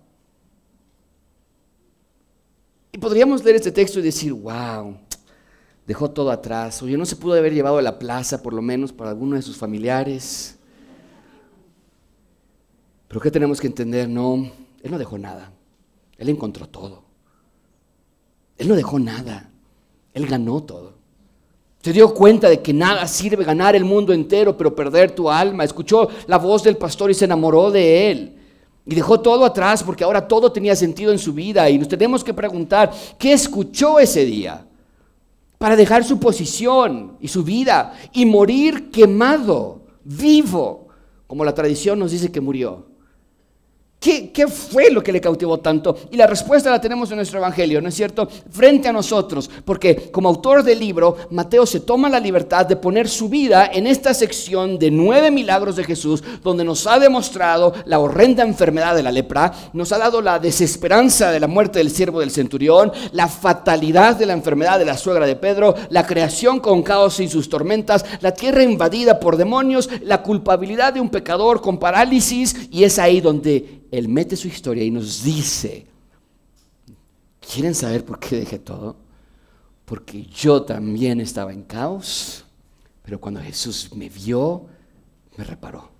[2.94, 4.96] Y podríamos leer este texto y decir, wow,
[5.86, 6.82] dejó todo atrás.
[6.82, 9.42] Oye, no se pudo haber llevado a la plaza, por lo menos para alguno de
[9.42, 10.58] sus familiares
[13.12, 14.08] pero ¿qué tenemos que entender?
[14.08, 14.36] No,
[14.82, 15.52] Él no dejó nada.
[16.18, 17.04] Él encontró todo.
[18.58, 19.50] Él no dejó nada.
[20.14, 20.94] Él ganó todo.
[21.82, 25.66] Se dio cuenta de que nada sirve ganar el mundo entero, pero perder tu alma.
[25.66, 28.38] Escuchó la voz del pastor y se enamoró de él.
[28.86, 31.70] Y dejó todo atrás porque ahora todo tenía sentido en su vida.
[31.70, 34.66] Y nos tenemos que preguntar, ¿qué escuchó ese día?
[35.58, 40.88] Para dejar su posición y su vida y morir quemado, vivo,
[41.28, 42.90] como la tradición nos dice que murió.
[44.02, 45.96] ¿Qué, fue lo que le cautivó tanto?
[46.10, 48.28] Y la respuesta la tenemos en nuestro Evangelio, ¿no es cierto?
[48.50, 53.08] Frente a nosotros, porque como autor del libro, Mateo se toma la libertad de poner
[53.08, 58.00] su vida en esta sección de nueve milagros de Jesús, donde nos ha demostrado la
[58.00, 62.22] horrenda enfermedad de la lepra, nos ha dado la desesperanza de la muerte del siervo
[62.22, 66.82] del centurión, la fatalidad de la enfermedad de la suegra de Pedro, la creación con
[66.82, 71.78] caos y sus tormentas, la tierra invadida por demonios, la culpabilidad de un pecador con
[71.78, 75.86] parálisis, y es ahí donde él mete su historia y nos dice,
[77.40, 78.96] ¿quieren saber por qué dejé todo?
[79.86, 82.46] Porque yo también estaba en caos,
[83.04, 84.68] pero cuando Jesús me vio,
[85.38, 85.91] me reparó.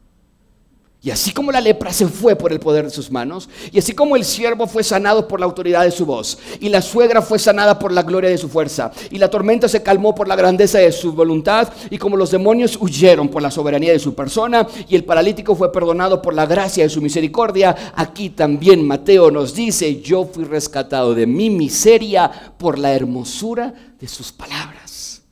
[1.04, 3.94] Y así como la lepra se fue por el poder de sus manos, y así
[3.94, 7.40] como el siervo fue sanado por la autoridad de su voz, y la suegra fue
[7.40, 10.78] sanada por la gloria de su fuerza, y la tormenta se calmó por la grandeza
[10.78, 14.96] de su voluntad, y como los demonios huyeron por la soberanía de su persona, y
[14.96, 20.02] el paralítico fue perdonado por la gracia de su misericordia, aquí también Mateo nos dice,
[20.02, 25.24] yo fui rescatado de mi miseria por la hermosura de sus palabras.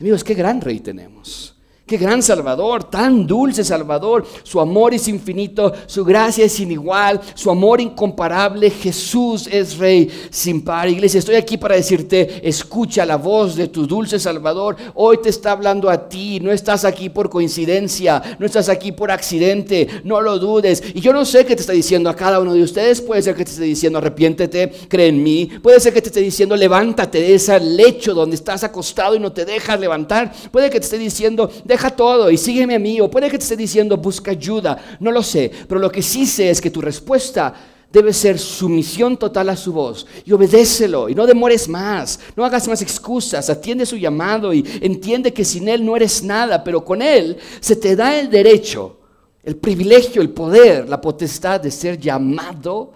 [0.00, 1.57] Amigos, qué gran rey tenemos.
[1.88, 4.26] Qué gran Salvador, tan dulce Salvador.
[4.42, 8.68] Su amor es infinito, su gracia es inigual, su amor incomparable.
[8.68, 10.90] Jesús es Rey sin par.
[10.90, 14.76] Iglesia, estoy aquí para decirte, escucha la voz de tu dulce Salvador.
[14.96, 16.40] Hoy te está hablando a ti.
[16.40, 19.88] No estás aquí por coincidencia, no estás aquí por accidente.
[20.04, 20.82] No lo dudes.
[20.92, 23.00] Y yo no sé qué te está diciendo a cada uno de ustedes.
[23.00, 25.46] Puede ser que te esté diciendo, arrepiéntete, cree en mí.
[25.62, 29.32] Puede ser que te esté diciendo, levántate de ese lecho donde estás acostado y no
[29.32, 30.34] te dejas levantar.
[30.52, 33.44] Puede que te esté diciendo, deja todo y sígueme a mí, o puede que te
[33.44, 36.80] esté diciendo busca ayuda, no lo sé, pero lo que sí sé es que tu
[36.80, 37.54] respuesta
[37.92, 42.66] debe ser sumisión total a su voz y obedécelo y no demores más, no hagas
[42.66, 47.00] más excusas, atiende su llamado y entiende que sin Él no eres nada, pero con
[47.00, 48.98] Él se te da el derecho,
[49.44, 52.92] el privilegio, el poder, la potestad de ser llamado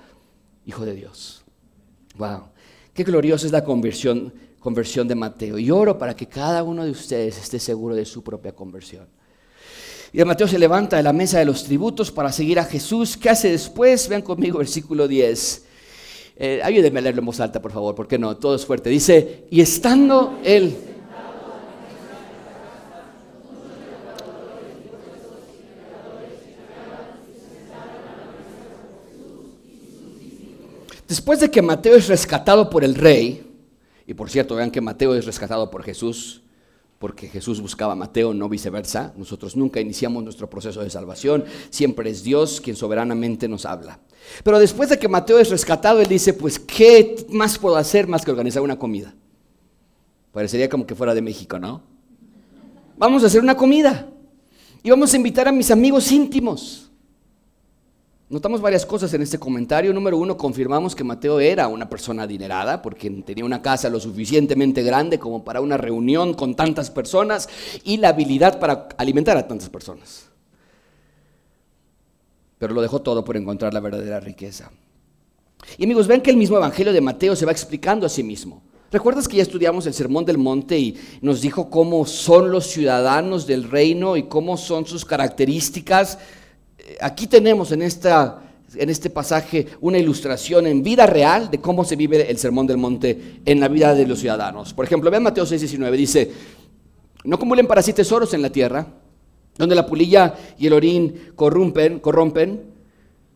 [0.67, 1.45] hijo de Dios.
[2.17, 2.49] Wow,
[2.93, 5.59] qué gloriosa es la conversión, conversión de Mateo.
[5.59, 9.07] Y oro para que cada uno de ustedes esté seguro de su propia conversión.
[10.13, 13.17] Y Mateo se levanta de la mesa de los tributos para seguir a Jesús.
[13.17, 14.09] ¿Qué hace después?
[14.09, 15.65] Vean conmigo versículo 10.
[16.37, 18.89] Eh, ayúdenme a leerlo en voz alta, por favor, porque no, todo es fuerte.
[18.89, 20.77] Dice, y estando él...
[31.09, 33.52] Después de que Mateo es rescatado por el rey,
[34.07, 36.43] y por cierto, vean que Mateo es rescatado por Jesús,
[36.99, 39.13] porque Jesús buscaba a Mateo, no viceversa.
[39.17, 43.99] Nosotros nunca iniciamos nuestro proceso de salvación, siempre es Dios quien soberanamente nos habla.
[44.45, 48.25] Pero después de que Mateo es rescatado, él dice, pues, ¿qué más puedo hacer más
[48.25, 49.15] que organizar una comida?
[50.31, 51.83] Parecería como que fuera de México, ¿no?
[52.97, 54.09] Vamos a hacer una comida
[54.85, 56.92] y vamos a invitar a mis amigos íntimos.
[58.33, 59.93] Notamos varias cosas en este comentario.
[59.93, 64.83] Número uno, confirmamos que Mateo era una persona adinerada porque tenía una casa lo suficientemente
[64.83, 67.47] grande como para una reunión con tantas personas
[67.85, 70.31] y la habilidad para alimentar a tantas personas.
[72.59, 74.73] Pero lo dejó todo por encontrar la verdadera riqueza.
[75.77, 78.63] Y amigos, ven que el mismo Evangelio de Mateo se va explicando a sí mismo.
[78.91, 83.47] ¿Recuerdas que ya estudiamos el Sermón del Monte y nos dijo cómo son los ciudadanos
[83.47, 86.19] del reino y cómo son sus características?
[87.01, 88.43] Aquí tenemos en, esta,
[88.75, 92.79] en este pasaje una ilustración en vida real de cómo se vive el Sermón del
[92.79, 94.75] Monte en la vida de los ciudadanos.
[94.75, 96.31] Por ejemplo, vean Mateo 6:19, dice,
[97.25, 98.87] no acumulen para sí tesoros en la tierra,
[99.57, 102.72] donde la pulilla y el orín corrompen, corrompen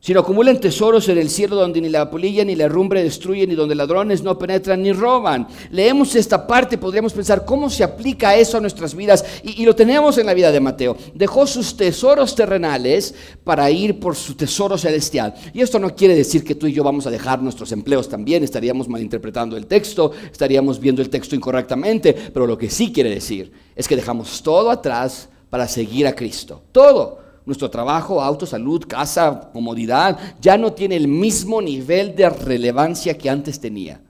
[0.00, 3.54] sino acumulen tesoros en el cielo donde ni la polilla ni la rumbre destruyen, ni
[3.54, 5.48] donde ladrones no penetran ni roban.
[5.70, 9.74] Leemos esta parte, podríamos pensar cómo se aplica eso a nuestras vidas, y, y, lo
[9.74, 10.96] tenemos en la vida de Mateo.
[11.14, 15.34] Dejó sus tesoros terrenales para ir por su tesoro celestial.
[15.52, 18.44] Y esto no quiere decir que tú y yo vamos a dejar nuestros empleos también,
[18.44, 23.50] estaríamos malinterpretando el texto, estaríamos viendo el texto incorrectamente, pero lo que sí quiere decir
[23.74, 26.62] es que dejamos todo atrás para seguir a Cristo.
[26.70, 33.16] Todo nuestro trabajo, auto, salud, casa, comodidad, ya no tiene el mismo nivel de relevancia
[33.16, 34.00] que antes tenía.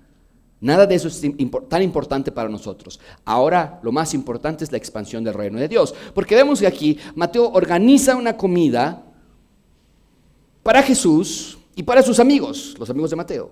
[0.59, 1.23] Nada de eso es
[1.69, 2.99] tan importante para nosotros.
[3.27, 5.95] Ahora lo más importante es la expansión del reino de Dios.
[6.15, 9.05] Porque vemos que aquí Mateo organiza una comida
[10.63, 13.51] para Jesús y para sus amigos, los amigos de Mateo.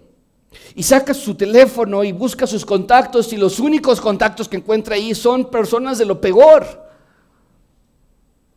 [0.75, 5.14] Y saca su teléfono y busca sus contactos y los únicos contactos que encuentra ahí
[5.14, 6.84] son personas de lo peor.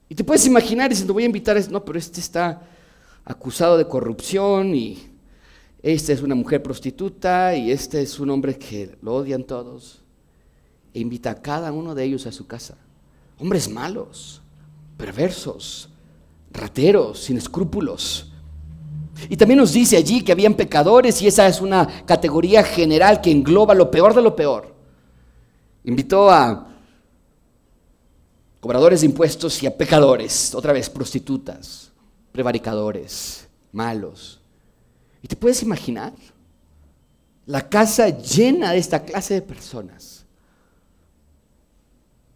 [0.10, 2.62] Y te puedes imaginar diciendo, voy a invitar a este, no, pero este está
[3.26, 4.98] acusado de corrupción y
[5.82, 10.02] esta es una mujer prostituta y este es un hombre que lo odian todos.
[10.94, 12.76] E invita a cada uno de ellos a su casa.
[13.38, 14.42] Hombres malos,
[14.96, 15.90] perversos,
[16.52, 18.32] rateros, sin escrúpulos.
[19.30, 23.32] Y también nos dice allí que habían pecadores y esa es una categoría general que
[23.32, 24.74] engloba lo peor de lo peor.
[25.84, 26.68] Invitó a
[28.60, 31.92] cobradores de impuestos y a pecadores, otra vez prostitutas,
[32.32, 34.42] prevaricadores, malos.
[35.22, 36.14] ¿Y te puedes imaginar?
[37.46, 40.26] La casa llena de esta clase de personas.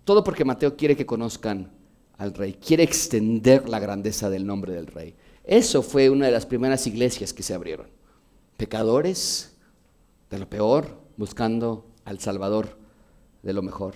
[0.04, 1.72] Todo porque Mateo quiere que conozcan
[2.18, 5.16] al rey, quiere extender la grandeza del nombre del rey.
[5.44, 7.88] Eso fue una de las primeras iglesias que se abrieron.
[8.58, 9.56] Pecadores
[10.30, 12.78] de lo peor, buscando al Salvador
[13.44, 13.96] de lo mejor.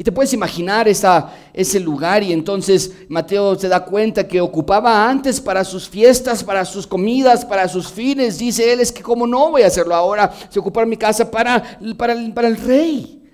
[0.00, 5.08] Y te puedes imaginar esa, ese lugar y entonces Mateo se da cuenta que ocupaba
[5.10, 8.38] antes para sus fiestas, para sus comidas, para sus fines.
[8.38, 11.80] Dice él, es que como no voy a hacerlo ahora, se ocupar mi casa para,
[11.96, 13.24] para, para el rey.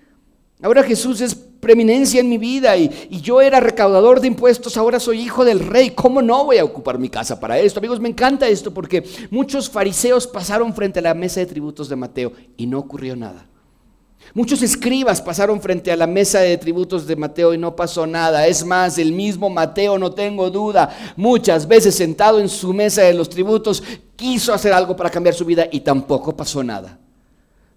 [0.62, 4.98] Ahora Jesús es preeminencia en mi vida y, y, yo era recaudador de impuestos, ahora
[4.98, 5.90] soy hijo del rey.
[5.90, 7.78] ¿Cómo no voy a ocupar mi casa para esto?
[7.78, 11.96] Amigos, me encanta esto porque muchos fariseos pasaron frente a la mesa de tributos de
[11.96, 13.46] Mateo y no ocurrió nada.
[14.32, 18.46] Muchos escribas pasaron frente a la mesa de tributos de Mateo y no pasó nada.
[18.46, 23.14] Es más, el mismo Mateo, no tengo duda, muchas veces sentado en su mesa de
[23.14, 23.82] los tributos,
[24.16, 26.98] quiso hacer algo para cambiar su vida y tampoco pasó nada.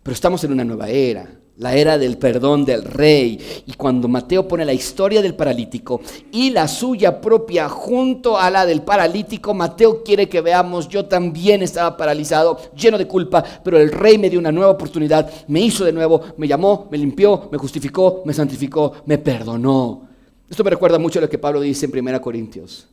[0.02, 1.28] Pero estamos en una nueva era
[1.58, 3.64] la era del perdón del rey.
[3.66, 6.02] Y cuando Mateo pone la historia del paralítico
[6.32, 11.64] y la suya propia junto a la del paralítico, Mateo quiere que veamos, yo también
[11.64, 15.84] estaba paralizado, lleno de culpa, pero el rey me dio una nueva oportunidad, me hizo
[15.84, 20.08] de nuevo, me llamó, me limpió, me justificó, me santificó, me perdonó.
[20.50, 22.88] Esto me recuerda mucho a lo que Pablo dice en 1 Corintios.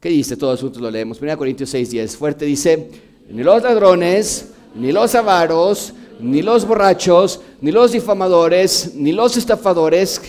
[0.00, 0.36] ¿Qué dice?
[0.36, 1.20] Todos juntos lo leemos.
[1.20, 2.16] 1 Corintios 6, 10.
[2.16, 2.90] Fuerte dice,
[3.28, 10.20] ni los ladrones, ni los avaros, ni los borrachos, ni los difamadores, ni los estafadores.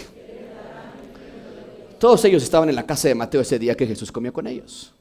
[2.00, 4.92] Todos ellos estaban en la casa de Mateo ese día que Jesús comió con ellos.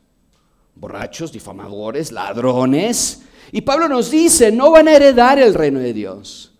[0.74, 3.22] Borrachos, difamadores, ladrones.
[3.52, 6.50] Y Pablo nos dice, no van a heredar el reino de Dios.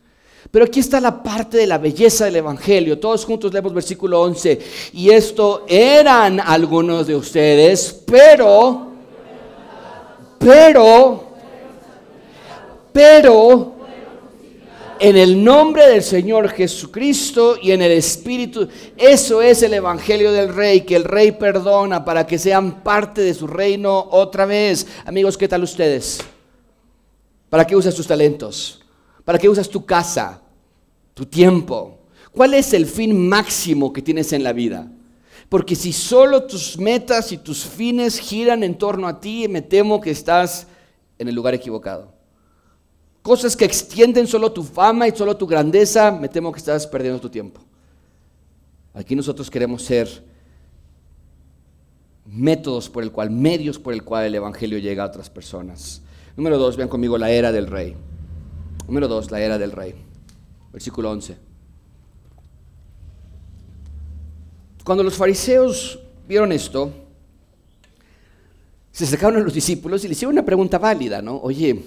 [0.51, 2.99] Pero aquí está la parte de la belleza del Evangelio.
[2.99, 4.59] Todos juntos leemos versículo 11.
[4.95, 8.89] Y esto eran algunos de ustedes, pero,
[10.39, 11.24] pero,
[12.93, 13.80] pero,
[15.01, 18.68] en el nombre del Señor Jesucristo y en el Espíritu.
[18.98, 23.32] Eso es el Evangelio del Rey, que el Rey perdona para que sean parte de
[23.32, 24.86] su reino otra vez.
[25.07, 26.20] Amigos, ¿qué tal ustedes?
[27.48, 28.82] ¿Para qué usas tus talentos?
[29.24, 30.42] ¿Para qué usas tu casa,
[31.14, 31.98] tu tiempo?
[32.30, 34.86] ¿Cuál es el fin máximo que tienes en la vida?
[35.48, 39.98] Porque si solo tus metas y tus fines giran en torno a ti, me temo
[39.98, 40.66] que estás
[41.18, 42.20] en el lugar equivocado.
[43.23, 47.21] Cosas que extienden solo tu fama y solo tu grandeza, me temo que estás perdiendo
[47.21, 47.61] tu tiempo.
[48.95, 50.25] Aquí nosotros queremos ser
[52.27, 56.03] métodos por el cual, medios por el cual el Evangelio llega a otras personas.
[56.37, 57.97] Número dos, vean conmigo la era del rey.
[58.91, 59.95] Número 2, la era del rey.
[60.73, 61.37] Versículo 11.
[64.83, 66.93] Cuando los fariseos vieron esto,
[68.91, 71.37] se acercaron a los discípulos y les hicieron una pregunta válida, ¿no?
[71.37, 71.85] Oye,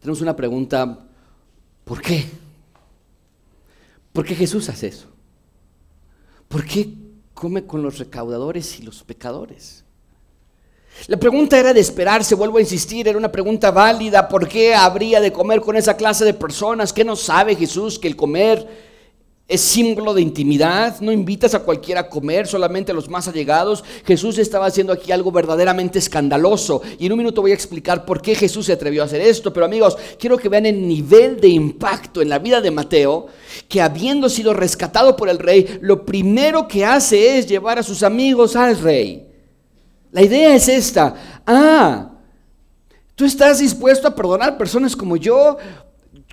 [0.00, 0.98] tenemos una pregunta,
[1.84, 2.24] ¿por qué?
[4.12, 5.08] ¿Por qué Jesús hace eso?
[6.48, 6.92] ¿Por qué
[7.34, 9.84] come con los recaudadores y los pecadores?
[11.06, 14.28] La pregunta era de esperarse, vuelvo a insistir, era una pregunta válida.
[14.28, 16.92] ¿Por qué habría de comer con esa clase de personas?
[16.92, 18.89] ¿Qué no sabe Jesús que el comer
[19.50, 21.00] es símbolo de intimidad?
[21.00, 23.82] No invitas a cualquiera a comer, solamente a los más allegados.
[24.06, 26.82] Jesús estaba haciendo aquí algo verdaderamente escandaloso.
[27.00, 29.52] Y en un minuto voy a explicar por qué Jesús se atrevió a hacer esto.
[29.52, 33.26] Pero amigos, quiero que vean el nivel de impacto en la vida de Mateo,
[33.68, 38.04] que habiendo sido rescatado por el rey, lo primero que hace es llevar a sus
[38.04, 39.26] amigos al rey.
[40.12, 41.42] La idea es esta.
[41.44, 42.12] Ah,
[43.16, 45.56] tú estás dispuesto a perdonar personas como yo.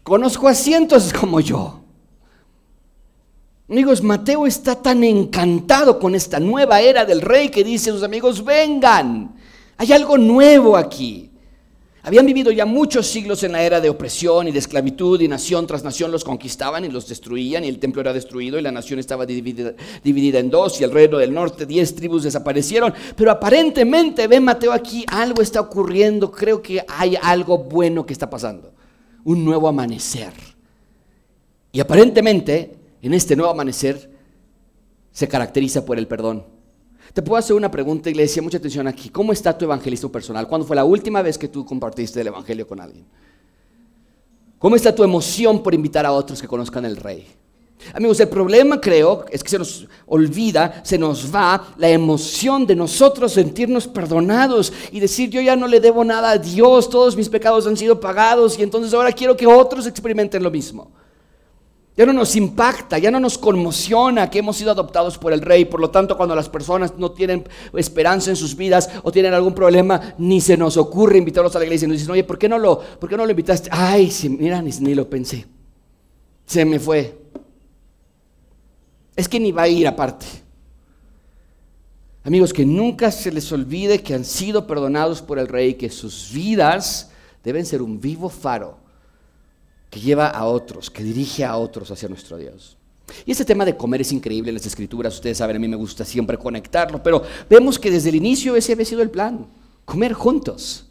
[0.04, 1.87] Conozco a cientos como yo.
[3.70, 8.04] Amigos, Mateo está tan encantado con esta nueva era del rey que dice a sus
[8.04, 9.36] amigos, vengan,
[9.76, 11.30] hay algo nuevo aquí.
[12.02, 15.68] Habían vivido ya muchos siglos en la era de opresión y de esclavitud y nación
[15.68, 19.00] tras nación los conquistaban y los destruían y el templo era destruido y la nación
[19.00, 22.94] estaba dividida, dividida en dos y el reino del norte, diez tribus desaparecieron.
[23.18, 28.30] Pero aparentemente, ve Mateo aquí, algo está ocurriendo, creo que hay algo bueno que está
[28.30, 28.72] pasando,
[29.26, 30.32] un nuevo amanecer.
[31.74, 34.12] Y aparentemente, en este nuevo amanecer,
[35.12, 36.46] se caracteriza por el perdón.
[37.14, 39.10] Te puedo hacer una pregunta, iglesia, mucha atención aquí.
[39.10, 40.48] ¿Cómo está tu evangelismo personal?
[40.48, 43.06] ¿Cuándo fue la última vez que tú compartiste el evangelio con alguien?
[44.60, 47.28] ¿Cómo está tu emoción por invitar a otros que conozcan el rey?
[47.94, 52.76] Amigos, el problema creo es que se nos olvida, se nos va la emoción de
[52.76, 57.30] nosotros sentirnos perdonados y decir yo ya no le debo nada a Dios, todos mis
[57.30, 60.92] pecados han sido pagados y entonces ahora quiero que otros experimenten lo mismo.
[61.98, 65.66] Ya no nos impacta, ya no nos conmociona que hemos sido adoptados por el rey.
[65.66, 67.44] Por lo tanto, cuando las personas no tienen
[67.74, 71.66] esperanza en sus vidas o tienen algún problema, ni se nos ocurre invitarlos a la
[71.66, 71.88] iglesia.
[71.88, 73.70] Y nos dicen, oye, ¿por qué no lo, por qué no lo invitaste?
[73.72, 75.48] Ay, sí, mira, ni, ni lo pensé.
[76.46, 77.18] Se me fue.
[79.16, 80.28] Es que ni va a ir aparte.
[82.24, 86.32] Amigos, que nunca se les olvide que han sido perdonados por el rey, que sus
[86.32, 87.10] vidas
[87.44, 88.87] deben ser un vivo faro
[89.90, 92.78] que lleva a otros, que dirige a otros hacia nuestro Dios.
[93.26, 95.78] Y este tema de comer es increíble en las escrituras, ustedes saben, a mí me
[95.78, 99.48] gusta siempre conectarlo, pero vemos que desde el inicio ese había sido el plan,
[99.86, 100.88] comer juntos,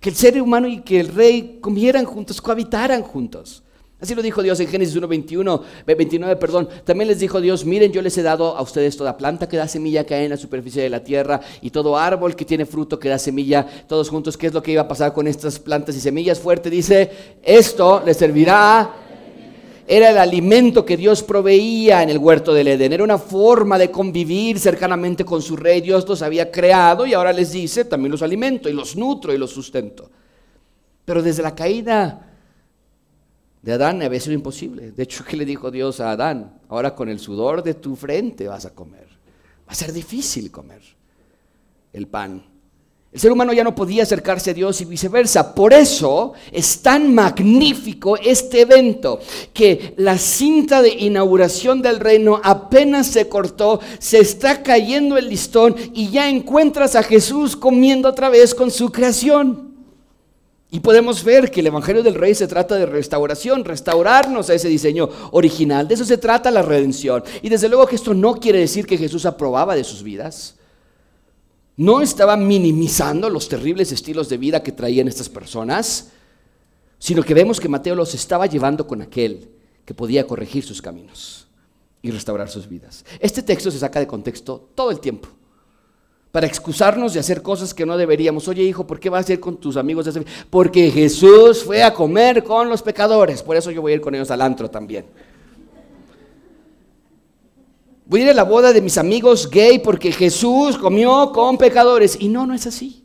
[0.00, 3.62] que el ser humano y que el rey comieran juntos, cohabitaran juntos.
[4.00, 6.68] Así lo dijo Dios en Génesis 1, 21, 29, perdón.
[6.84, 9.66] También les dijo Dios, miren, yo les he dado a ustedes toda planta que da
[9.66, 12.96] semilla que hay en la superficie de la tierra y todo árbol que tiene fruto
[12.96, 14.36] que da semilla, todos juntos.
[14.36, 16.38] ¿Qué es lo que iba a pasar con estas plantas y semillas?
[16.38, 17.10] Fuerte dice,
[17.42, 18.88] esto les servirá.
[19.84, 22.92] Era el alimento que Dios proveía en el huerto del Edén.
[22.92, 25.80] Era una forma de convivir cercanamente con su rey.
[25.80, 29.38] Dios los había creado y ahora les dice, también los alimento y los nutro y
[29.38, 30.08] los sustento.
[31.04, 32.27] Pero desde la caída
[33.62, 34.92] de Adán había sido imposible.
[34.92, 36.60] De hecho, ¿qué le dijo Dios a Adán?
[36.68, 39.06] Ahora con el sudor de tu frente vas a comer.
[39.68, 40.82] Va a ser difícil comer
[41.92, 42.44] el pan.
[43.10, 45.54] El ser humano ya no podía acercarse a Dios y viceversa.
[45.54, 49.18] Por eso es tan magnífico este evento
[49.54, 55.74] que la cinta de inauguración del reino apenas se cortó, se está cayendo el listón
[55.94, 59.67] y ya encuentras a Jesús comiendo otra vez con su creación.
[60.70, 64.68] Y podemos ver que el Evangelio del Rey se trata de restauración, restaurarnos a ese
[64.68, 65.88] diseño original.
[65.88, 67.24] De eso se trata la redención.
[67.40, 70.56] Y desde luego que esto no quiere decir que Jesús aprobaba de sus vidas.
[71.76, 76.10] No estaba minimizando los terribles estilos de vida que traían estas personas,
[76.98, 79.48] sino que vemos que Mateo los estaba llevando con aquel
[79.86, 81.46] que podía corregir sus caminos
[82.02, 83.06] y restaurar sus vidas.
[83.20, 85.37] Este texto se saca de contexto todo el tiempo
[86.30, 88.46] para excusarnos de hacer cosas que no deberíamos.
[88.48, 90.08] Oye, hijo, ¿por qué vas a ir con tus amigos?
[90.50, 93.42] Porque Jesús fue a comer con los pecadores.
[93.42, 95.06] Por eso yo voy a ir con ellos al antro también.
[98.04, 102.16] Voy a ir a la boda de mis amigos gay porque Jesús comió con pecadores.
[102.20, 103.04] Y no, no es así.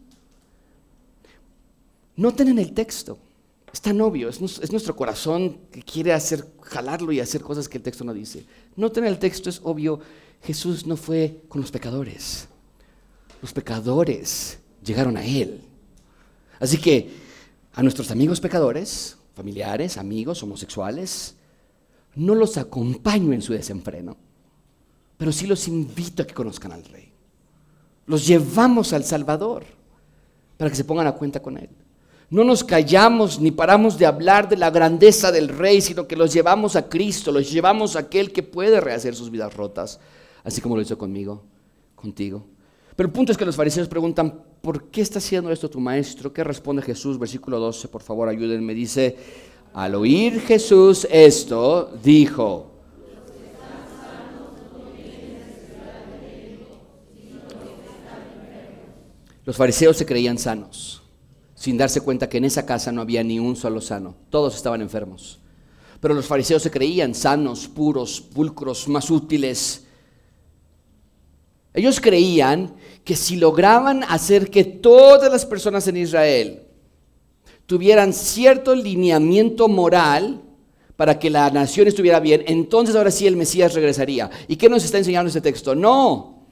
[2.15, 3.17] Noten en el texto.
[3.71, 7.83] Es tan obvio, es, nuestro corazón que quiere hacer, jalarlo y hacer cosas que el
[7.83, 8.45] texto no dice.
[8.75, 9.99] Noten el texto, es obvio,
[10.43, 12.47] Jesús no fue con los pecadores
[13.43, 15.59] los pecadores llegaron a Él.
[16.61, 17.09] Así que
[17.73, 21.35] a nuestros amigos pecadores, familiares, amigos, homosexuales,
[22.15, 24.15] no los acompaño en su desenfreno,
[25.17, 27.11] pero sí los invito a que conozcan al Rey.
[28.05, 29.65] Los llevamos al Salvador
[30.55, 31.69] para que se pongan a cuenta con Él.
[32.29, 36.31] No nos callamos ni paramos de hablar de la grandeza del Rey, sino que los
[36.31, 39.99] llevamos a Cristo, los llevamos a aquel que puede rehacer sus vidas rotas,
[40.45, 41.43] así como lo hizo conmigo,
[41.95, 42.52] contigo.
[42.95, 46.31] Pero el punto es que los fariseos preguntan, ¿por qué está haciendo esto tu maestro?
[46.31, 47.17] ¿Qué responde Jesús?
[47.17, 48.73] Versículo 12, por favor, ayúdenme.
[48.73, 49.17] Dice,
[49.73, 52.69] al oír Jesús esto, dijo,
[59.45, 61.01] Los fariseos se creían sanos,
[61.53, 64.81] sin darse cuenta que en esa casa no había ni un solo sano, todos estaban
[64.81, 65.41] enfermos.
[65.99, 69.83] Pero los fariseos se creían sanos, puros, pulcros, más útiles,
[71.73, 76.61] ellos creían que si lograban hacer que todas las personas en Israel
[77.65, 80.41] tuvieran cierto lineamiento moral
[80.95, 84.29] para que la nación estuviera bien, entonces ahora sí el Mesías regresaría.
[84.47, 85.75] ¿Y qué nos está enseñando este texto?
[85.75, 86.43] No,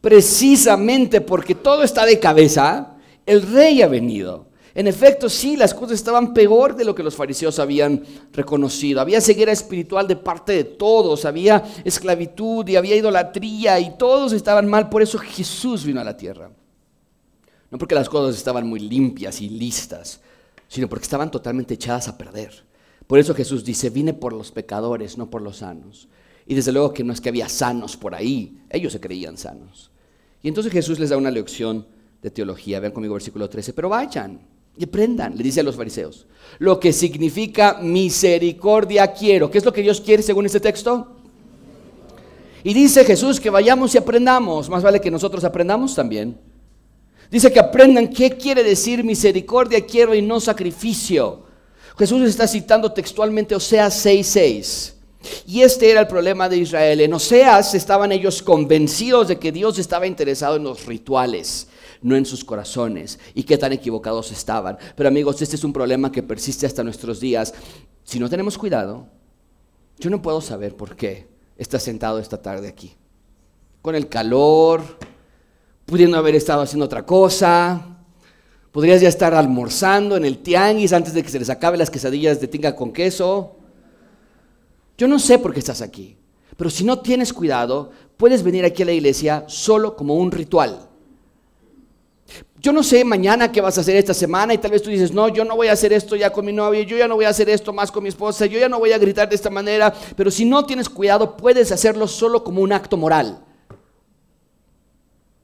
[0.00, 4.49] precisamente porque todo está de cabeza, el rey ha venido.
[4.74, 9.00] En efecto, sí, las cosas estaban peor de lo que los fariseos habían reconocido.
[9.00, 14.68] Había ceguera espiritual de parte de todos, había esclavitud y había idolatría y todos estaban
[14.68, 14.88] mal.
[14.88, 16.50] Por eso Jesús vino a la tierra.
[17.70, 20.20] No porque las cosas estaban muy limpias y listas,
[20.68, 22.64] sino porque estaban totalmente echadas a perder.
[23.06, 26.08] Por eso Jesús dice, vine por los pecadores, no por los sanos.
[26.46, 29.90] Y desde luego que no es que había sanos por ahí, ellos se creían sanos.
[30.42, 31.86] Y entonces Jesús les da una lección
[32.22, 32.80] de teología.
[32.80, 34.40] Vean conmigo versículo 13, pero vayan
[34.80, 36.26] y aprendan, le dice a los fariseos,
[36.58, 39.50] lo que significa misericordia quiero.
[39.50, 41.16] ¿Qué es lo que Dios quiere según este texto?
[42.64, 44.70] Y dice Jesús que vayamos y aprendamos.
[44.70, 46.34] Más vale que nosotros aprendamos también.
[47.30, 51.42] Dice que aprendan qué quiere decir misericordia quiero y no sacrificio.
[51.98, 54.94] Jesús está citando textualmente Oseas 6:6.
[55.46, 57.02] Y este era el problema de Israel.
[57.02, 61.66] En Oseas estaban ellos convencidos de que Dios estaba interesado en los rituales
[62.02, 63.18] no en sus corazones.
[63.34, 64.78] Y qué tan equivocados estaban.
[64.96, 67.54] Pero amigos, este es un problema que persiste hasta nuestros días.
[68.04, 69.06] Si no tenemos cuidado,
[69.98, 72.96] yo no puedo saber por qué estás sentado esta tarde aquí.
[73.82, 74.82] Con el calor,
[75.90, 77.98] pudiendo haber estado haciendo otra cosa.
[78.72, 82.40] Podrías ya estar almorzando en el tianguis antes de que se les acabe las quesadillas
[82.40, 83.56] de tinga con queso.
[84.96, 86.16] Yo no sé por qué estás aquí,
[86.56, 90.89] pero si no tienes cuidado, puedes venir aquí a la iglesia solo como un ritual.
[92.60, 95.14] Yo no sé mañana qué vas a hacer esta semana y tal vez tú dices,
[95.14, 97.24] no, yo no voy a hacer esto ya con mi novia, yo ya no voy
[97.24, 99.48] a hacer esto más con mi esposa, yo ya no voy a gritar de esta
[99.48, 103.42] manera, pero si no tienes cuidado puedes hacerlo solo como un acto moral.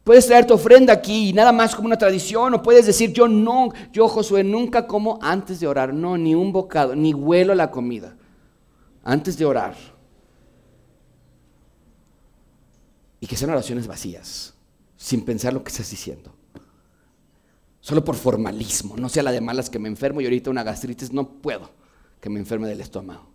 [0.04, 3.26] Puedes traer tu ofrenda aquí y nada más como una tradición, o puedes decir, yo
[3.26, 7.70] no, yo Josué nunca como antes de orar, no, ni un bocado, ni huelo la
[7.70, 8.14] comida,
[9.02, 9.74] antes de orar.
[13.20, 14.52] Y que sean oraciones vacías,
[14.98, 16.36] sin pensar lo que estás diciendo
[17.87, 21.12] solo por formalismo, no sea la de malas que me enfermo y ahorita una gastritis
[21.12, 21.70] no puedo
[22.20, 23.28] que me enferme del estómago.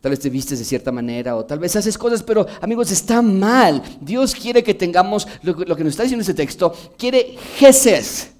[0.00, 3.22] Tal vez te vistes de cierta manera o tal vez haces cosas, pero amigos, está
[3.22, 3.80] mal.
[4.00, 8.30] Dios quiere que tengamos, lo, que nos está diciendo este texto, quiere Jesús.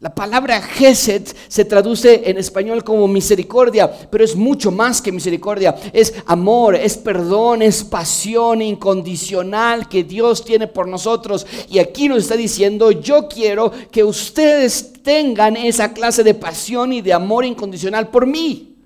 [0.00, 5.74] La palabra Gesed se traduce en español como misericordia, pero es mucho más que misericordia.
[5.92, 11.46] Es amor, es perdón, es pasión incondicional que Dios tiene por nosotros.
[11.68, 17.02] Y aquí nos está diciendo, yo quiero que ustedes tengan esa clase de pasión y
[17.02, 18.76] de amor incondicional por mí.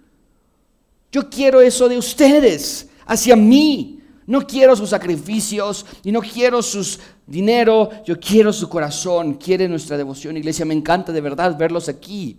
[1.12, 4.00] Yo quiero eso de ustedes, hacia mí.
[4.26, 9.97] No quiero sus sacrificios y no quiero sus dinero, yo quiero su corazón, quiere nuestra
[9.97, 10.37] devoción.
[10.37, 12.39] Iglesia, me encanta de verdad verlos aquí.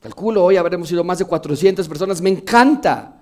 [0.00, 3.20] Calculo, hoy habremos sido más de 400 personas, me encanta.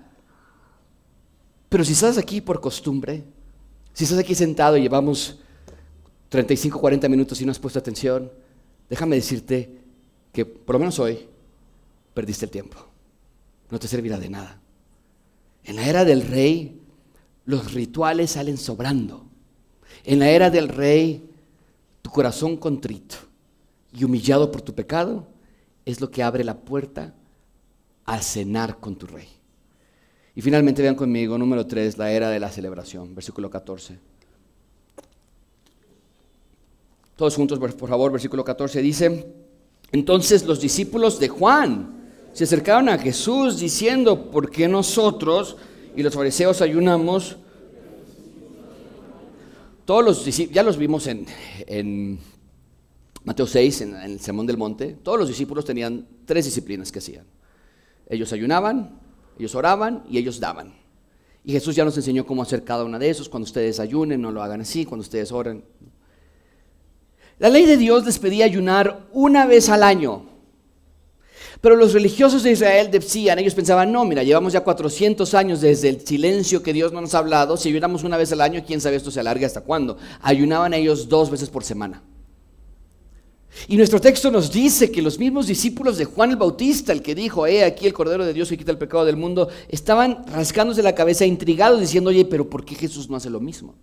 [1.69, 3.23] Pero si estás aquí por costumbre,
[3.93, 5.39] si estás aquí sentado y llevamos
[6.29, 8.31] 35, 40 minutos y no has puesto atención,
[8.89, 9.77] déjame decirte
[10.33, 11.27] que por lo menos hoy
[12.13, 12.77] perdiste el tiempo.
[13.69, 14.59] No te servirá de nada.
[15.63, 16.81] En la era del rey,
[17.45, 19.30] los rituales salen sobrando.
[20.03, 21.23] En la era del rey,
[22.01, 23.15] tu corazón contrito
[23.93, 25.27] y humillado por tu pecado
[25.85, 27.13] es lo que abre la puerta
[28.05, 29.27] a cenar con tu rey.
[30.35, 33.99] Y finalmente vean conmigo, número 3, la era de la celebración, versículo 14.
[37.15, 39.27] Todos juntos, por favor, versículo 14 dice,
[39.91, 42.01] entonces los discípulos de Juan
[42.33, 45.57] se acercaron a Jesús diciendo, ¿por qué nosotros
[45.95, 47.37] y los fariseos ayunamos?
[49.91, 52.17] Todos los ya los vimos en,
[53.25, 57.25] Mateo 6, en, el Sermón del Monte, todos los discípulos tenían tres disciplinas que hacían.
[58.07, 59.01] Ellos ayunaban,
[59.37, 60.73] ellos oraban y ellos daban.
[61.43, 63.27] Y Jesús ya nos enseñó cómo hacer cada una de esos.
[63.27, 64.85] Cuando ustedes ayunen, no lo hagan así.
[64.85, 65.61] Cuando ustedes oren.
[67.37, 70.23] La ley de Dios les pedía ayunar una vez al año.
[71.61, 75.89] Pero los religiosos de Israel decían, ellos pensaban, no, mira, llevamos ya 400 años desde
[75.89, 78.81] el silencio que Dios no nos ha hablado, si ayunamos una vez al año, quién
[78.81, 79.97] sabe esto se alarga hasta cuándo.
[80.21, 82.01] Ayunaban ellos dos veces por semana.
[83.67, 87.13] Y nuestro texto nos dice que los mismos discípulos de Juan el Bautista, el que
[87.13, 90.81] dijo, he aquí el Cordero de Dios que quita el pecado del mundo, estaban rascándose
[90.81, 93.75] la cabeza intrigados diciendo, oye, pero ¿por qué Jesús no hace lo mismo?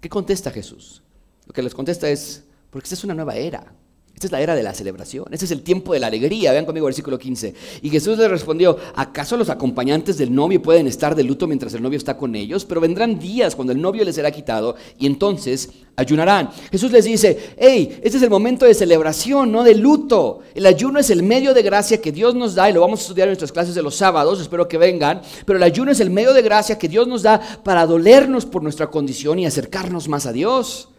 [0.00, 1.02] ¿Qué contesta Jesús?
[1.46, 3.74] Lo que les contesta es, porque esta es una nueva era.
[4.14, 6.52] Esta es la era de la celebración, este es el tiempo de la alegría.
[6.52, 7.54] Vean conmigo versículo 15.
[7.80, 11.82] Y Jesús le respondió, ¿acaso los acompañantes del novio pueden estar de luto mientras el
[11.82, 12.66] novio está con ellos?
[12.66, 16.50] Pero vendrán días cuando el novio les será quitado y entonces ayunarán.
[16.70, 20.40] Jesús les dice, hey, este es el momento de celebración, no de luto.
[20.54, 23.02] El ayuno es el medio de gracia que Dios nos da y lo vamos a
[23.04, 25.22] estudiar en nuestras clases de los sábados, espero que vengan.
[25.46, 28.62] Pero el ayuno es el medio de gracia que Dios nos da para dolernos por
[28.62, 30.89] nuestra condición y acercarnos más a Dios.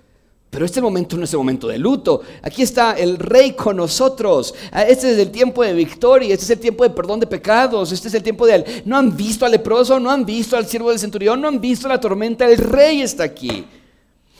[0.51, 2.21] Pero este momento no es el momento de luto.
[2.41, 4.53] Aquí está el rey con nosotros.
[4.69, 6.33] Ah, este es el tiempo de victoria.
[6.33, 7.89] Este es el tiempo de perdón de pecados.
[7.93, 8.83] Este es el tiempo de...
[8.83, 11.87] No han visto al leproso, no han visto al siervo del centurión, no han visto
[11.87, 12.45] la tormenta.
[12.45, 13.65] El rey está aquí.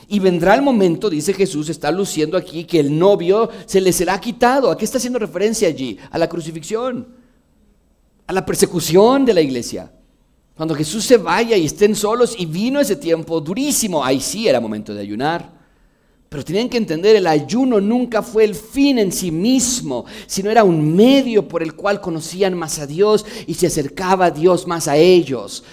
[0.09, 4.19] Y vendrá el momento, dice Jesús, está luciendo aquí, que el novio se le será
[4.19, 4.69] quitado.
[4.69, 5.97] ¿A qué está haciendo referencia allí?
[6.11, 7.07] A la crucifixión,
[8.27, 9.89] a la persecución de la iglesia.
[10.57, 14.59] Cuando Jesús se vaya y estén solos y vino ese tiempo durísimo, ahí sí era
[14.59, 15.60] momento de ayunar.
[16.31, 20.63] Pero tenían que entender, el ayuno nunca fue el fin en sí mismo, sino era
[20.63, 24.95] un medio por el cual conocían más a Dios y se acercaba Dios más a
[24.95, 25.65] ellos.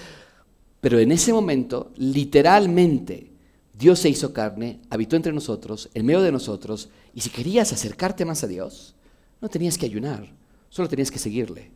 [0.81, 3.31] Pero en ese momento, literalmente,
[3.73, 8.25] Dios se hizo carne, habitó entre nosotros, en medio de nosotros, y si querías acercarte
[8.25, 8.95] más a Dios,
[9.39, 10.27] no tenías que ayunar,
[10.67, 11.71] solo tenías que seguirle.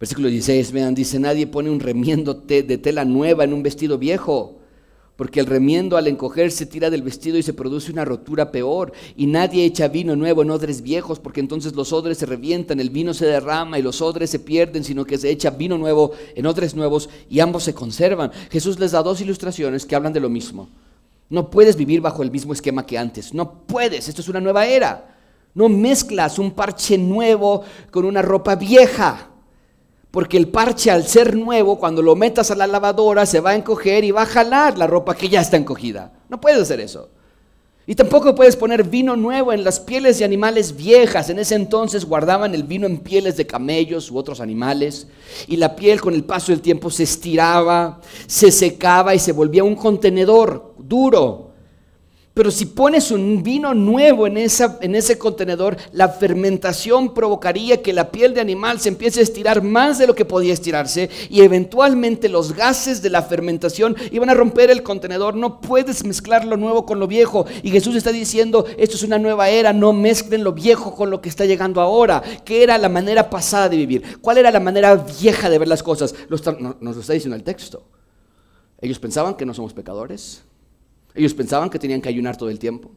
[0.00, 4.59] Versículo 16, vean, dice, nadie pone un remiendo de tela nueva en un vestido viejo
[5.20, 8.90] porque el remiendo al encogerse tira del vestido y se produce una rotura peor.
[9.18, 12.88] Y nadie echa vino nuevo en odres viejos, porque entonces los odres se revientan, el
[12.88, 16.46] vino se derrama y los odres se pierden, sino que se echa vino nuevo en
[16.46, 18.32] odres nuevos y ambos se conservan.
[18.50, 20.70] Jesús les da dos ilustraciones que hablan de lo mismo.
[21.28, 24.64] No puedes vivir bajo el mismo esquema que antes, no puedes, esto es una nueva
[24.64, 25.18] era.
[25.52, 29.29] No mezclas un parche nuevo con una ropa vieja.
[30.10, 33.54] Porque el parche al ser nuevo, cuando lo metas a la lavadora, se va a
[33.54, 36.12] encoger y va a jalar la ropa que ya está encogida.
[36.28, 37.10] No puedes hacer eso.
[37.86, 41.30] Y tampoco puedes poner vino nuevo en las pieles de animales viejas.
[41.30, 45.08] En ese entonces guardaban el vino en pieles de camellos u otros animales.
[45.46, 49.64] Y la piel con el paso del tiempo se estiraba, se secaba y se volvía
[49.64, 51.49] un contenedor duro
[52.32, 58.34] pero si pones un vino nuevo en, ese contenedor, la fermentación provocaría que la piel
[58.34, 62.54] de animal se empiece a estirar más de lo que podía estirarse y eventualmente los
[62.54, 65.34] gases de la fermentación iban a romper el contenedor.
[65.34, 67.46] No puedes mezclar lo nuevo con lo viejo.
[67.64, 71.20] Y Jesús está diciendo, esto es una nueva era, no mezclen lo viejo con lo
[71.20, 72.22] que está llegando ahora.
[72.44, 74.20] ¿Qué era la manera pasada de vivir?
[74.20, 76.14] ¿Cuál era la manera vieja de ver las cosas?
[76.28, 76.46] nos
[76.80, 77.82] lo está diciendo el texto.
[78.80, 80.44] Ellos pensaban que no somos pecadores.
[81.14, 82.90] Ellos pensaban que tenían que ayunar todo el tiempo.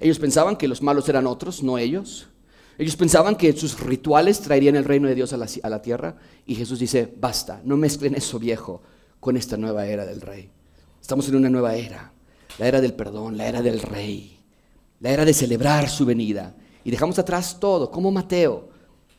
[0.00, 2.28] Ellos pensaban que los malos eran otros, no ellos.
[2.78, 6.16] Ellos pensaban que sus rituales traerían el reino de Dios a la, tierra.
[6.46, 8.82] Y Jesús dice, basta, no mezclen eso viejo
[9.18, 10.50] con esta nueva era del rey.
[11.00, 12.12] Estamos en una nueva era,
[12.58, 14.38] la era del perdón, la era del rey,
[15.00, 16.54] la era de celebrar su venida.
[16.84, 18.68] Y dejamos atrás todo, como Mateo.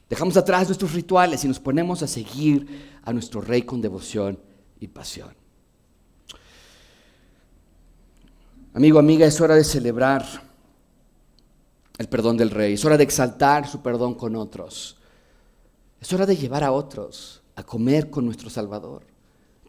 [0.09, 4.39] Dejamos atrás nuestros rituales y nos ponemos a seguir a nuestro rey con devoción
[4.79, 5.35] y pasión.
[8.71, 10.23] Amigo, amiga, es hora de celebrar
[11.97, 14.95] el perdón del rey, es hora de exaltar su perdón con otros,
[15.99, 19.07] es hora de llevar a otros a comer con nuestro Salvador.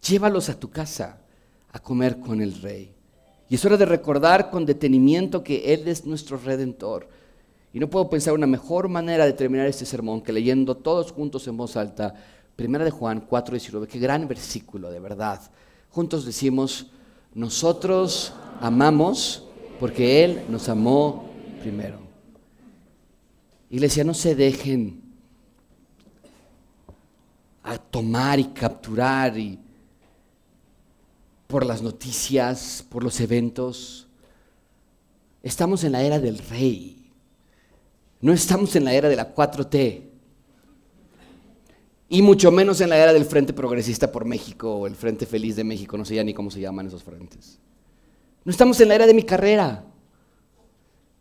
[0.06, 1.18] Llévalos a tu casa
[1.72, 2.94] a comer con el rey.
[3.48, 7.08] Y es hora de recordar con detenimiento que Él es nuestro redentor.
[7.72, 11.48] Y no puedo pensar una mejor manera de terminar este sermón que leyendo todos juntos
[11.48, 12.14] en voz alta,
[12.54, 15.40] Primera de Juan 4:19, qué gran versículo, de verdad.
[15.88, 16.90] Juntos decimos,
[17.34, 19.44] nosotros amamos
[19.78, 21.98] porque Él nos amó primero.
[23.70, 25.00] Iglesia, no se dejen
[27.62, 29.58] a tomar y capturar y
[31.46, 34.08] por las noticias, por los eventos.
[35.42, 37.10] Estamos en la era del rey.
[38.20, 40.09] No estamos en la era de la 4T.
[42.10, 45.56] Y mucho menos en la era del Frente Progresista por México o el Frente Feliz
[45.56, 47.58] de México, no sé ya ni cómo se llaman esos frentes.
[48.44, 49.86] No estamos en la era de mi carrera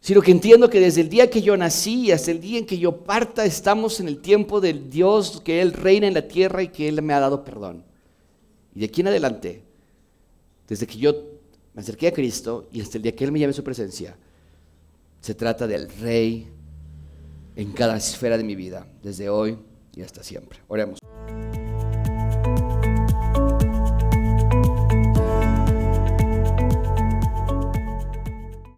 [0.02, 2.78] sino que entiendo que desde el día que yo nací hasta el día en que
[2.78, 6.70] yo parta, estamos en el tiempo del Dios, que Él reina en la tierra y
[6.70, 7.84] que Él me ha dado perdón.
[8.74, 9.64] Y de aquí en adelante,
[10.68, 11.14] desde que yo
[11.74, 14.16] me acerqué a Cristo y hasta el día que Él me llame a su presencia,
[15.20, 16.48] se trata del Rey
[17.58, 19.58] en cada esfera de mi vida, desde hoy
[20.00, 20.60] y hasta siempre.
[20.70, 21.00] Oremos.